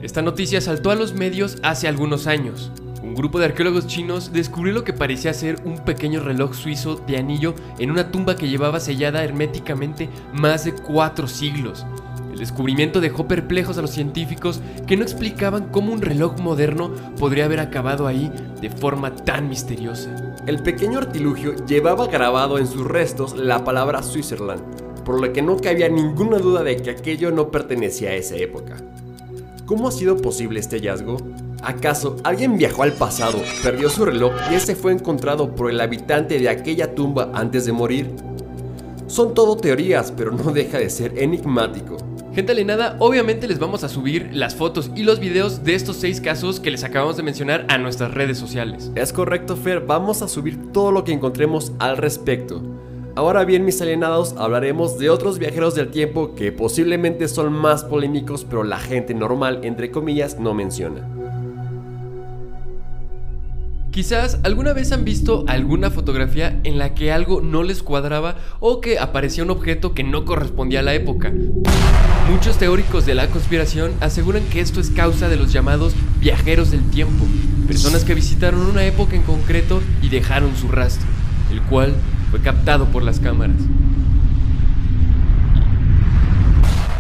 [0.03, 2.71] Esta noticia saltó a los medios hace algunos años.
[3.03, 7.17] Un grupo de arqueólogos chinos descubrió lo que parecía ser un pequeño reloj suizo de
[7.17, 11.85] anillo en una tumba que llevaba sellada herméticamente más de cuatro siglos.
[12.31, 17.47] El descubrimiento dejó perplejos a los científicos que no explicaban cómo un reloj moderno podría
[17.47, 18.31] haber acabado ahí
[18.61, 20.37] de forma tan misteriosa.
[20.47, 24.63] El pequeño artilugio llevaba grabado en sus restos la palabra Switzerland,
[25.05, 28.77] por lo que no cabía ninguna duda de que aquello no pertenecía a esa época.
[29.69, 31.19] ¿Cómo ha sido posible este hallazgo?
[31.63, 36.39] ¿Acaso alguien viajó al pasado, perdió su reloj y ese fue encontrado por el habitante
[36.39, 38.11] de aquella tumba antes de morir?
[39.09, 41.99] Son todo teorías, pero no deja de ser enigmático.
[42.35, 46.23] Gente alienada, obviamente les vamos a subir las fotos y los videos de estos seis
[46.23, 48.91] casos que les acabamos de mencionar a nuestras redes sociales.
[48.95, 52.78] Es correcto, Fer, vamos a subir todo lo que encontremos al respecto.
[53.19, 58.45] Ahora bien, mis alienados, hablaremos de otros viajeros del tiempo que posiblemente son más polémicos,
[58.45, 61.01] pero la gente normal, entre comillas, no menciona.
[63.91, 68.81] Quizás alguna vez han visto alguna fotografía en la que algo no les cuadraba o
[68.81, 71.33] que aparecía un objeto que no correspondía a la época.
[72.31, 76.89] Muchos teóricos de la conspiración aseguran que esto es causa de los llamados viajeros del
[76.91, 77.25] tiempo,
[77.67, 81.09] personas que visitaron una época en concreto y dejaron su rastro,
[81.51, 81.97] el cual
[82.31, 83.57] fue captado por las cámaras.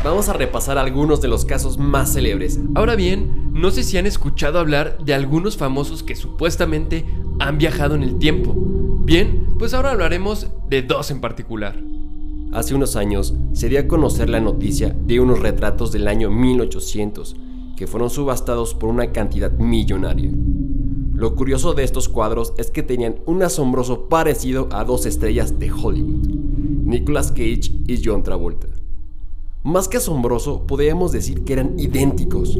[0.04, 2.60] Vamos a repasar algunos de los casos más célebres.
[2.74, 7.04] Ahora bien, no sé si han escuchado hablar de algunos famosos que supuestamente
[7.40, 8.54] han viajado en el tiempo.
[8.56, 11.76] Bien, pues ahora hablaremos de dos en particular.
[12.52, 17.36] Hace unos años se dio a conocer la noticia de unos retratos del año 1800
[17.76, 20.30] que fueron subastados por una cantidad millonaria.
[21.18, 25.68] Lo curioso de estos cuadros es que tenían un asombroso parecido a dos estrellas de
[25.72, 26.28] Hollywood,
[26.84, 28.68] Nicolas Cage y John Travolta.
[29.64, 32.56] Más que asombroso, podríamos decir que eran idénticos.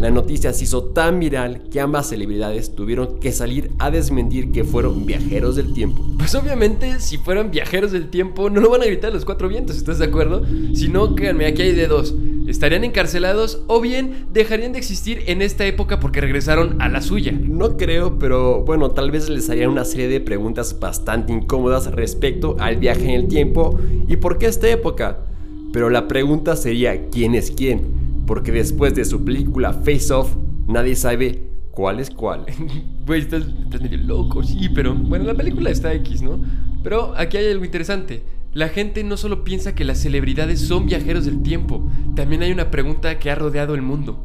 [0.00, 4.64] La noticia se hizo tan viral que ambas celebridades tuvieron que salir a desmentir que
[4.64, 6.02] fueron viajeros del tiempo.
[6.16, 9.46] Pues obviamente, si fueran viajeros del tiempo, no lo van a gritar a los cuatro
[9.50, 10.42] vientos, ¿estás de acuerdo?
[10.72, 12.14] Si no, créanme, aquí hay de dos.
[12.46, 17.32] Estarían encarcelados o bien dejarían de existir en esta época porque regresaron a la suya.
[17.32, 22.56] No creo, pero bueno, tal vez les harían una serie de preguntas bastante incómodas respecto
[22.58, 23.78] al viaje en el tiempo
[24.08, 25.26] y por qué esta época.
[25.74, 28.00] Pero la pregunta sería quién es quién
[28.30, 30.36] porque después de su película Face Off,
[30.68, 32.46] nadie sabe cuál es cuál.
[33.04, 36.40] Güey, estás, estás medio loco, sí, pero bueno, la película está X, ¿no?
[36.84, 38.22] Pero aquí hay algo interesante.
[38.52, 42.70] La gente no solo piensa que las celebridades son viajeros del tiempo, también hay una
[42.70, 44.24] pregunta que ha rodeado el mundo.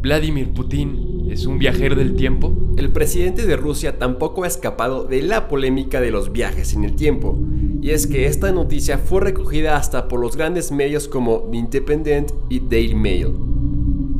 [0.00, 2.56] ¿Vladimir Putin es un viajero del tiempo?
[2.76, 6.94] El presidente de Rusia tampoco ha escapado de la polémica de los viajes en el
[6.94, 7.36] tiempo.
[7.82, 12.30] Y es que esta noticia fue recogida hasta por los grandes medios como The Independent
[12.48, 13.34] y Daily Mail.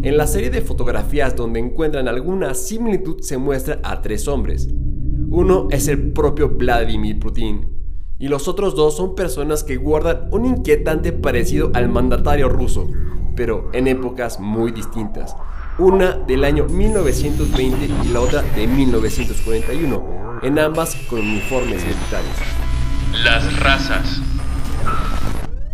[0.02, 4.68] En la serie de fotografías donde encuentran alguna similitud se muestra a tres hombres.
[5.30, 7.68] Uno es el propio Vladimir Putin,
[8.18, 12.88] y los otros dos son personas que guardan un inquietante parecido al mandatario ruso,
[13.36, 15.36] pero en épocas muy distintas.
[15.78, 22.32] Una del año 1920 y la otra de 1941, en ambas con uniformes militares.
[23.22, 24.20] Las razas.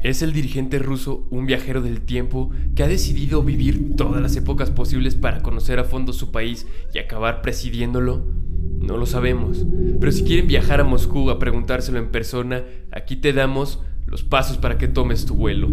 [0.02, 4.70] Es el dirigente ruso un viajero del tiempo que ha decidido vivir todas las épocas
[4.70, 8.26] posibles para conocer a fondo su país y acabar presidiéndolo?
[8.80, 9.64] No lo sabemos,
[10.00, 14.58] pero si quieren viajar a Moscú a preguntárselo en persona, aquí te damos los pasos
[14.58, 15.68] para que tomes tu vuelo.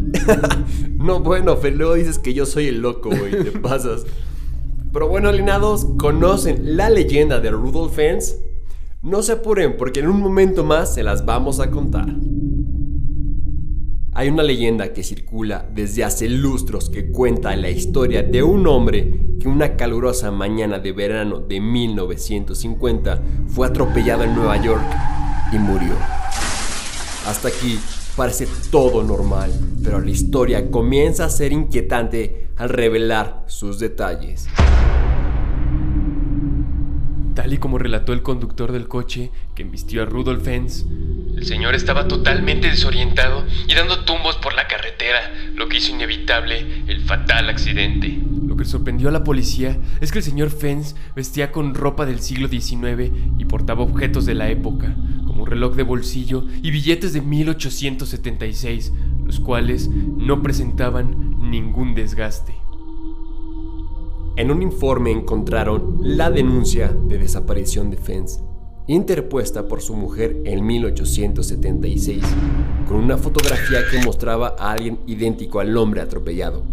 [0.98, 4.06] no, bueno, Fer, luego dices que yo soy el loco, güey, te pasas.
[4.92, 8.38] Pero bueno, alienados, ¿conocen la leyenda de Rudolf Fens?
[9.02, 12.08] No se apuren porque en un momento más se las vamos a contar.
[14.14, 19.38] Hay una leyenda que circula desde hace lustros que cuenta la historia de un hombre
[19.40, 24.84] que una calurosa mañana de verano de 1950 fue atropellado en Nueva York
[25.54, 25.94] y murió.
[27.26, 27.80] Hasta aquí
[28.22, 29.52] parece todo normal,
[29.84, 34.48] pero la historia comienza a ser inquietante al revelar sus detalles.
[37.34, 40.86] Tal y como relató el conductor del coche que embistió a Rudolf Fens,
[41.36, 46.84] el señor estaba totalmente desorientado y dando tumbos por la carretera, lo que hizo inevitable
[46.88, 48.20] el fatal accidente.
[48.46, 52.20] Lo que sorprendió a la policía es que el señor Fens vestía con ropa del
[52.20, 54.96] siglo XIX y portaba objetos de la época,
[55.42, 58.94] un reloj de bolsillo y billetes de 1876,
[59.26, 62.56] los cuales no presentaban ningún desgaste.
[64.38, 68.40] En un informe encontraron la denuncia de desaparición de Fens,
[68.88, 72.24] interpuesta por su mujer en 1876,
[72.88, 76.64] con una fotografía que mostraba a alguien idéntico al hombre atropellado.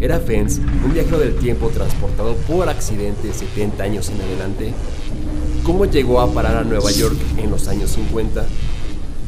[0.00, 4.74] ¿Era Fens un viajero del tiempo transportado por accidente 70 años en adelante?
[5.64, 8.44] ¿Cómo llegó a parar a Nueva York en los años 50?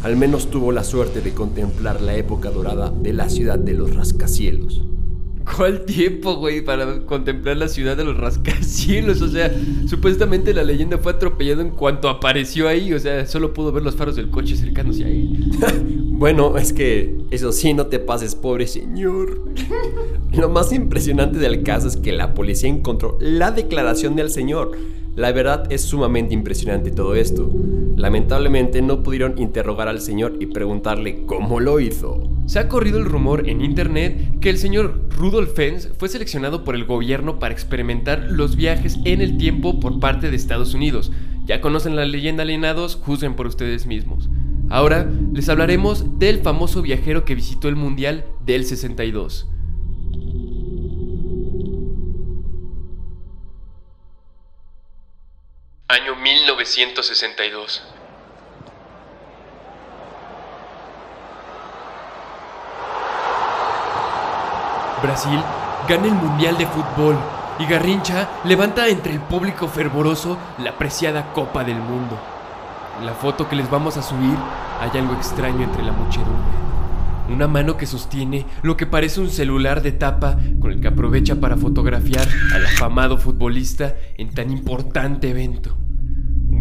[0.02, 3.96] Al menos tuvo la suerte de contemplar la época dorada de la ciudad de los
[3.96, 4.82] rascacielos.
[5.56, 9.22] ¿Cuál tiempo, güey, para contemplar la ciudad de los rascacielos?
[9.22, 9.50] O sea,
[9.86, 12.92] supuestamente la leyenda fue atropellado en cuanto apareció ahí.
[12.92, 15.38] O sea, solo pudo ver los faros del coche cercanos a él.
[16.10, 19.42] bueno, es que eso sí, no te pases, pobre señor.
[20.32, 24.72] Lo más impresionante del caso es que la policía encontró la declaración del señor
[25.16, 27.50] la verdad es sumamente impresionante todo esto.
[27.96, 32.22] Lamentablemente no pudieron interrogar al señor y preguntarle cómo lo hizo.
[32.44, 36.74] Se ha corrido el rumor en internet que el señor Rudolf Fens fue seleccionado por
[36.74, 41.10] el gobierno para experimentar los viajes en el tiempo por parte de Estados Unidos.
[41.46, 44.28] Ya conocen la leyenda alienados, juzguen por ustedes mismos.
[44.68, 49.48] Ahora les hablaremos del famoso viajero que visitó el Mundial del 62.
[55.88, 57.82] Año 1962.
[65.00, 65.40] Brasil
[65.88, 67.16] gana el Mundial de Fútbol
[67.60, 72.18] y Garrincha levanta entre el público fervoroso la preciada Copa del Mundo.
[72.98, 74.36] En la foto que les vamos a subir
[74.80, 76.65] hay algo extraño entre la muchedumbre.
[77.28, 81.40] Una mano que sostiene lo que parece un celular de tapa con el que aprovecha
[81.40, 85.76] para fotografiar al afamado futbolista en tan importante evento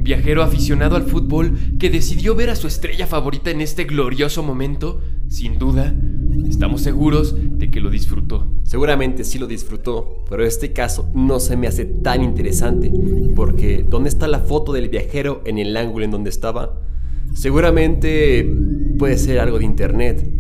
[0.06, 5.02] viajero aficionado al fútbol que decidió ver a su estrella favorita en este glorioso momento,
[5.28, 5.96] sin duda,
[6.48, 8.48] estamos seguros de que lo disfrutó.
[8.62, 12.94] Seguramente sí lo disfrutó, pero este caso no se me hace tan interesante,
[13.36, 16.80] porque ¿dónde está la foto del viajero en el ángulo en donde estaba?
[17.34, 18.48] Seguramente
[19.00, 20.35] puede ser algo de internet,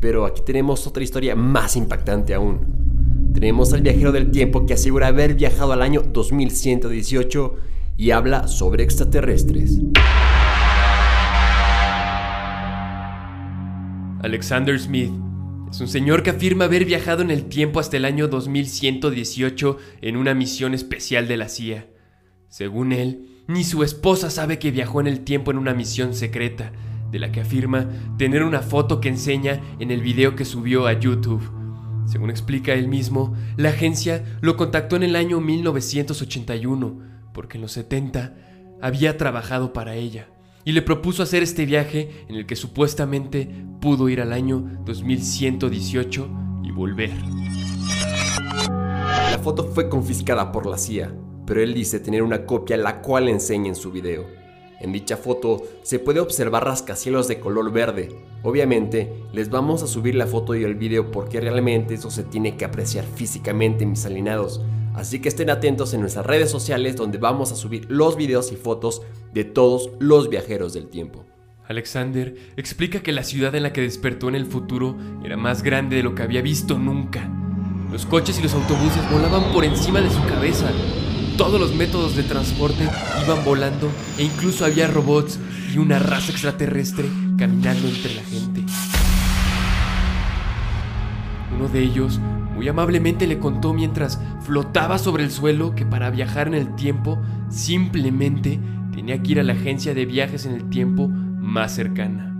[0.00, 3.30] pero aquí tenemos otra historia más impactante aún.
[3.32, 7.54] tenemos al viajero del tiempo que asegura haber viajado al año 2118
[7.96, 9.78] y habla sobre extraterrestres.
[14.22, 15.12] Alexander Smith
[15.70, 20.16] es un señor que afirma haber viajado en el tiempo hasta el año 2118 en
[20.16, 21.86] una misión especial de la CIA.
[22.48, 26.72] Según él, ni su esposa sabe que viajó en el tiempo en una misión secreta,
[27.10, 27.88] de la que afirma
[28.18, 31.42] tener una foto que enseña en el video que subió a YouTube.
[32.06, 37.00] Según explica él mismo, la agencia lo contactó en el año 1981,
[37.32, 38.34] porque en los 70
[38.80, 40.28] había trabajado para ella,
[40.64, 43.48] y le propuso hacer este viaje en el que supuestamente
[43.80, 46.30] pudo ir al año 2118
[46.62, 47.10] y volver.
[48.68, 51.14] La foto fue confiscada por la CIA,
[51.46, 54.45] pero él dice tener una copia la cual enseña en su video.
[54.86, 58.08] En dicha foto se puede observar rascacielos de color verde.
[58.44, 62.56] Obviamente, les vamos a subir la foto y el video porque realmente eso se tiene
[62.56, 64.60] que apreciar físicamente, mis alinados.
[64.94, 68.54] Así que estén atentos en nuestras redes sociales donde vamos a subir los videos y
[68.54, 69.02] fotos
[69.34, 71.24] de todos los viajeros del tiempo.
[71.66, 75.96] Alexander explica que la ciudad en la que despertó en el futuro era más grande
[75.96, 77.28] de lo que había visto nunca.
[77.90, 80.70] Los coches y los autobuses volaban por encima de su cabeza.
[81.36, 82.88] Todos los métodos de transporte
[83.22, 85.38] iban volando e incluso había robots
[85.70, 87.04] y una raza extraterrestre
[87.36, 88.64] caminando entre la gente.
[91.54, 92.18] Uno de ellos
[92.54, 97.20] muy amablemente le contó mientras flotaba sobre el suelo que para viajar en el tiempo
[97.50, 98.58] simplemente
[98.94, 102.34] tenía que ir a la agencia de viajes en el tiempo más cercana.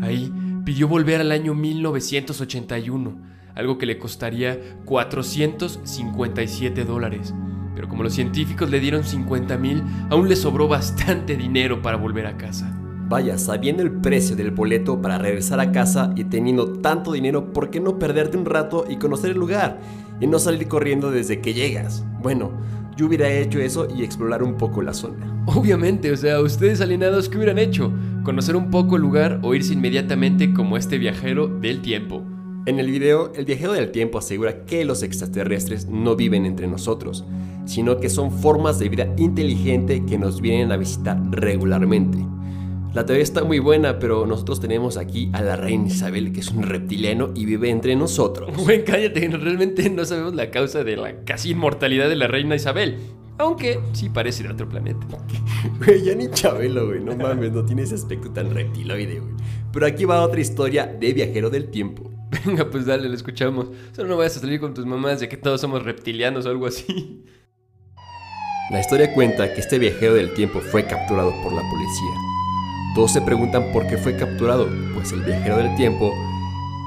[0.00, 0.32] Ahí
[0.64, 3.14] pidió volver al año 1981,
[3.54, 7.34] algo que le costaría 457 dólares.
[7.82, 12.26] Pero como los científicos le dieron 50 mil, aún le sobró bastante dinero para volver
[12.26, 12.72] a casa.
[13.08, 17.70] Vaya, sabiendo el precio del boleto para regresar a casa y teniendo tanto dinero, ¿por
[17.70, 19.80] qué no perderte un rato y conocer el lugar?
[20.20, 22.04] Y no salir corriendo desde que llegas.
[22.22, 22.52] Bueno,
[22.96, 25.42] yo hubiera hecho eso y explorar un poco la zona.
[25.46, 27.92] Obviamente, o sea, ustedes alienados, ¿qué hubieran hecho?
[28.22, 32.22] ¿Conocer un poco el lugar o irse inmediatamente como este viajero del tiempo?
[32.64, 37.24] En el video, el viajero del tiempo asegura que los extraterrestres no viven entre nosotros,
[37.64, 42.18] sino que son formas de vida inteligente que nos vienen a visitar regularmente.
[42.94, 46.52] La teoría está muy buena, pero nosotros tenemos aquí a la reina Isabel, que es
[46.52, 48.56] un reptiliano y vive entre nosotros.
[48.64, 52.98] Güey, cállate, realmente no sabemos la causa de la casi inmortalidad de la reina Isabel.
[53.38, 55.04] Aunque sí parece de otro planeta.
[55.84, 59.32] Güey, ya ni Chabelo, güey, no mames, no tiene ese aspecto tan reptiloide, güey.
[59.72, 62.12] Pero aquí va otra historia de viajero del tiempo.
[62.44, 63.68] Venga, pues dale, lo escuchamos.
[63.92, 66.66] Solo no vayas a salir con tus mamás de que todos somos reptilianos o algo
[66.66, 67.24] así.
[68.70, 72.10] La historia cuenta que este viajero del tiempo fue capturado por la policía.
[72.94, 76.12] Todos se preguntan por qué fue capturado, pues el viajero del tiempo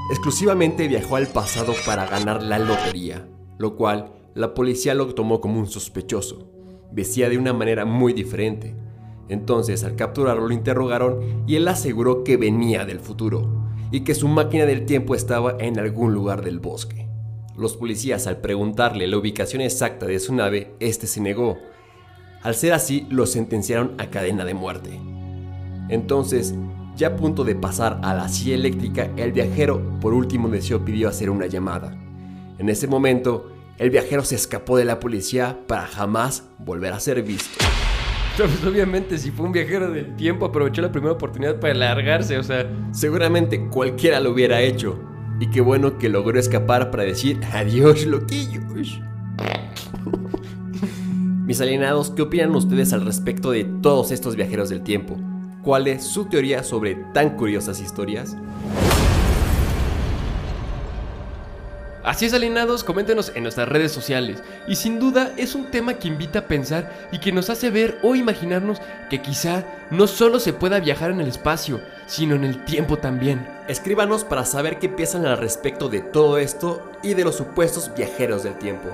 [0.09, 3.27] exclusivamente viajó al pasado para ganar la lotería,
[3.57, 6.49] lo cual la policía lo tomó como un sospechoso.
[6.91, 8.75] Vestía de una manera muy diferente.
[9.27, 14.27] Entonces al capturarlo lo interrogaron y él aseguró que venía del futuro y que su
[14.27, 17.07] máquina del tiempo estaba en algún lugar del bosque.
[17.55, 21.57] Los policías al preguntarle la ubicación exacta de su nave, este se negó.
[22.43, 24.99] Al ser así, lo sentenciaron a cadena de muerte.
[25.87, 26.53] Entonces,
[26.97, 31.07] ya a punto de pasar a la silla eléctrica, el viajero por último deseo pidió
[31.07, 31.97] hacer una llamada.
[32.57, 37.23] En ese momento, el viajero se escapó de la policía para jamás volver a ser
[37.23, 37.63] visto.
[38.37, 42.43] Pues obviamente si fue un viajero del tiempo aprovechó la primera oportunidad para largarse, o
[42.43, 42.69] sea...
[42.91, 44.99] Seguramente cualquiera lo hubiera hecho.
[45.39, 48.63] Y qué bueno que logró escapar para decir adiós loquillos.
[51.45, 55.17] Mis alienados, ¿qué opinan ustedes al respecto de todos estos viajeros del tiempo?
[55.61, 58.35] ¿Cuál es su teoría sobre tan curiosas historias?
[62.05, 64.43] Así es, alienados, coméntenos en nuestras redes sociales.
[64.67, 67.97] Y sin duda es un tema que invita a pensar y que nos hace ver
[68.03, 68.79] o imaginarnos
[69.09, 73.47] que quizá no solo se pueda viajar en el espacio, sino en el tiempo también.
[73.67, 78.43] Escríbanos para saber qué piensan al respecto de todo esto y de los supuestos viajeros
[78.43, 78.89] del tiempo.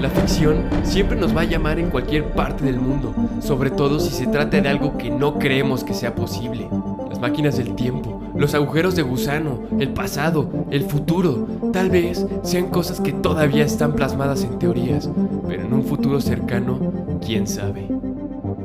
[0.00, 4.10] La ficción siempre nos va a llamar en cualquier parte del mundo, sobre todo si
[4.10, 6.68] se trata de algo que no creemos que sea posible.
[7.08, 12.68] Las máquinas del tiempo, los agujeros de gusano, el pasado, el futuro, tal vez sean
[12.68, 15.08] cosas que todavía están plasmadas en teorías,
[15.48, 16.78] pero en un futuro cercano,
[17.24, 17.88] quién sabe.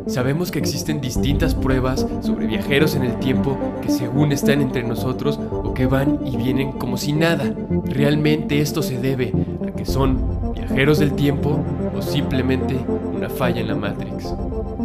[0.07, 5.39] Sabemos que existen distintas pruebas sobre viajeros en el tiempo que según están entre nosotros
[5.49, 7.53] o que van y vienen como si nada.
[7.85, 9.31] Realmente esto se debe
[9.65, 11.59] a que son viajeros del tiempo
[11.93, 12.79] o simplemente
[13.13, 14.33] una falla en la Matrix.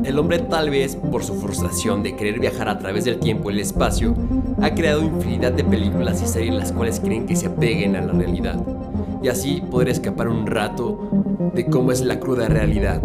[0.02, 3.54] El hombre tal vez, por su frustración de querer viajar a través del tiempo y
[3.54, 4.16] el espacio,
[4.60, 8.12] ha creado infinidad de películas y series las cuales creen que se apeguen a la
[8.12, 8.60] realidad.
[9.22, 11.08] y así poder escapar un rato
[11.54, 13.00] de cómo es la cruda realidad.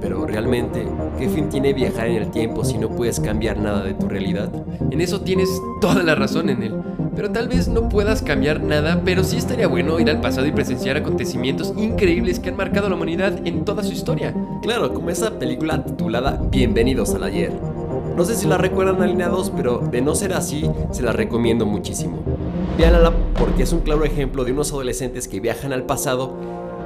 [0.00, 0.86] Pero realmente,
[1.18, 4.50] ¿qué fin tiene viajar en el tiempo si no puedes cambiar nada de tu realidad?
[4.90, 5.48] En eso tienes
[5.80, 6.74] toda la razón en él.
[7.18, 10.52] Pero tal vez no puedas cambiar nada, pero sí estaría bueno ir al pasado y
[10.52, 14.32] presenciar acontecimientos increíbles que han marcado a la humanidad en toda su historia.
[14.62, 17.52] Claro, como esa película titulada Bienvenidos al ayer.
[18.16, 22.18] No sé si la recuerdan alineados, pero de no ser así, se la recomiendo muchísimo.
[22.78, 26.36] Véanla porque es un claro ejemplo de unos adolescentes que viajan al pasado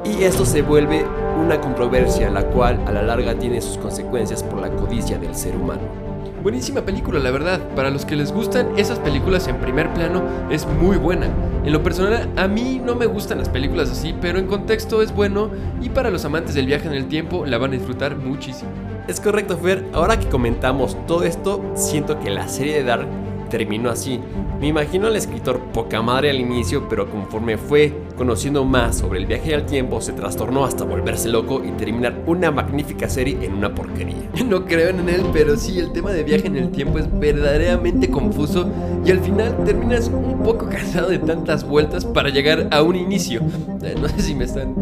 [0.03, 1.05] y esto se vuelve
[1.45, 5.55] una controversia, la cual a la larga tiene sus consecuencias por la codicia del ser
[5.55, 6.02] humano.
[6.43, 7.61] Buenísima película, la verdad.
[7.76, 11.28] Para los que les gustan esas películas en primer plano, es muy buena.
[11.64, 15.14] En lo personal, a mí no me gustan las películas así, pero en contexto es
[15.14, 18.70] bueno y para los amantes del viaje en el tiempo la van a disfrutar muchísimo.
[19.07, 19.84] Es correcto, Fer.
[19.93, 23.07] Ahora que comentamos todo esto, siento que la serie de Dark
[23.53, 24.19] terminó así.
[24.59, 29.27] Me imagino al escritor poca madre al inicio, pero conforme fue conociendo más sobre el
[29.27, 33.75] viaje al tiempo, se trastornó hasta volverse loco y terminar una magnífica serie en una
[33.75, 34.17] porquería.
[34.53, 38.11] No creo en él, pero sí, el tema de viaje en el tiempo es verdaderamente
[38.11, 38.69] confuso
[39.05, 43.43] y al final terminas un poco cansado de tantas vueltas para llegar a un inicio.
[43.83, 44.75] Eh, No sé si me están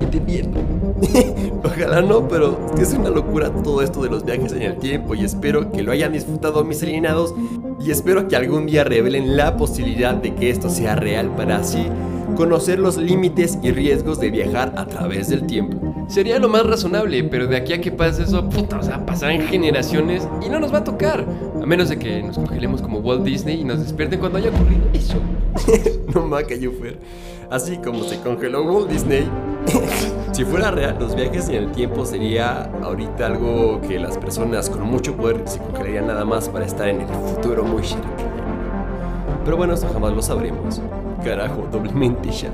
[0.00, 0.60] entendiendo.
[1.76, 5.24] Ojalá no, pero es una locura todo esto de los viajes en el tiempo y
[5.24, 7.34] espero que lo hayan disfrutado mis alienados
[7.80, 11.86] y espero que algún día revelen la posibilidad de que esto sea real para así
[12.36, 16.06] conocer los límites y riesgos de viajar a través del tiempo.
[16.08, 19.40] Sería lo más razonable, pero de aquí a que pase eso, puta, o sea, pasarán
[19.42, 21.24] generaciones y no nos va a tocar.
[21.60, 24.82] A menos de que nos congelemos como Walt Disney y nos despierten cuando haya ocurrido
[24.92, 25.16] eso.
[26.14, 26.98] no maca Yufer.
[27.50, 29.28] Así como se congeló Walt Disney.
[30.32, 34.82] Si fuera real, los viajes en el tiempo sería ahorita algo que las personas con
[34.82, 38.14] mucho poder se congelarían nada más para estar en el futuro muy cercano.
[39.44, 40.80] Pero bueno, eso jamás lo sabremos.
[41.22, 42.50] Carajo, doblemente ya.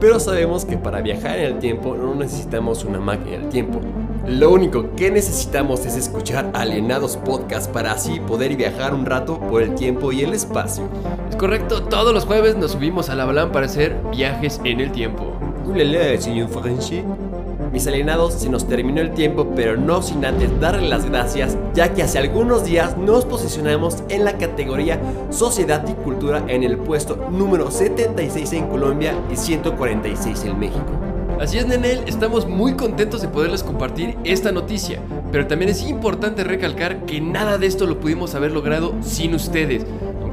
[0.00, 3.80] Pero sabemos que para viajar en el tiempo no necesitamos una máquina del tiempo.
[4.26, 9.62] Lo único que necesitamos es escuchar Alienados Podcast para así poder viajar un rato por
[9.62, 10.88] el tiempo y el espacio.
[11.30, 14.92] Es correcto, todos los jueves nos subimos a la Balan para hacer viajes en el
[14.92, 15.33] tiempo.
[15.66, 17.02] Ulele, señor Frenchy.
[17.72, 21.92] Mis alienados, se nos terminó el tiempo, pero no sin antes darle las gracias, ya
[21.92, 25.00] que hace algunos días nos posicionamos en la categoría
[25.30, 30.86] Sociedad y Cultura en el puesto número 76 en Colombia y 146 en México.
[31.40, 35.00] Así es, Nenel, estamos muy contentos de poderles compartir esta noticia,
[35.32, 39.84] pero también es importante recalcar que nada de esto lo pudimos haber logrado sin ustedes.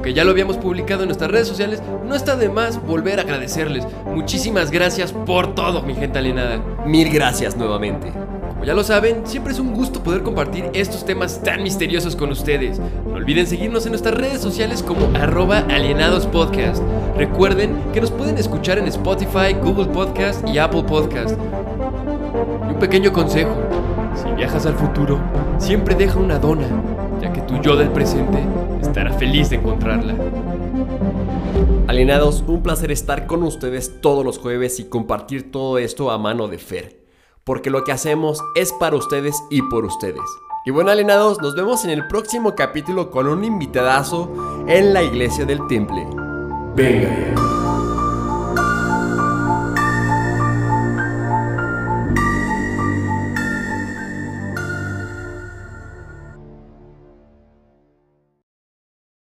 [0.02, 3.22] Aunque ya lo habíamos publicado en nuestras redes sociales, no está de más volver a
[3.22, 3.86] agradecerles.
[4.04, 6.60] Muchísimas gracias por todo, mi gente alienada.
[6.84, 8.10] Mil gracias nuevamente.
[8.48, 12.32] Como ya lo saben, siempre es un gusto poder compartir estos temas tan misteriosos con
[12.32, 12.80] ustedes.
[13.06, 16.82] No olviden seguirnos en nuestras redes sociales como arroba alienadospodcast.
[17.16, 21.38] Recuerden que nos pueden escuchar en Spotify, Google Podcast y Apple Podcast.
[22.68, 23.54] Y un pequeño consejo,
[24.20, 25.20] si viajas al futuro,
[25.58, 26.66] siempre deja una dona,
[27.52, 28.38] tu yo del presente
[28.80, 30.14] estará feliz de encontrarla.
[31.86, 36.48] Alienados, un placer estar con ustedes todos los jueves y compartir todo esto a mano
[36.48, 37.04] de Fer.
[37.44, 40.22] Porque lo que hacemos es para ustedes y por ustedes.
[40.64, 45.44] Y bueno, alienados, nos vemos en el próximo capítulo con un invitadazo en la iglesia
[45.44, 46.06] del temple.
[46.74, 47.61] Venga.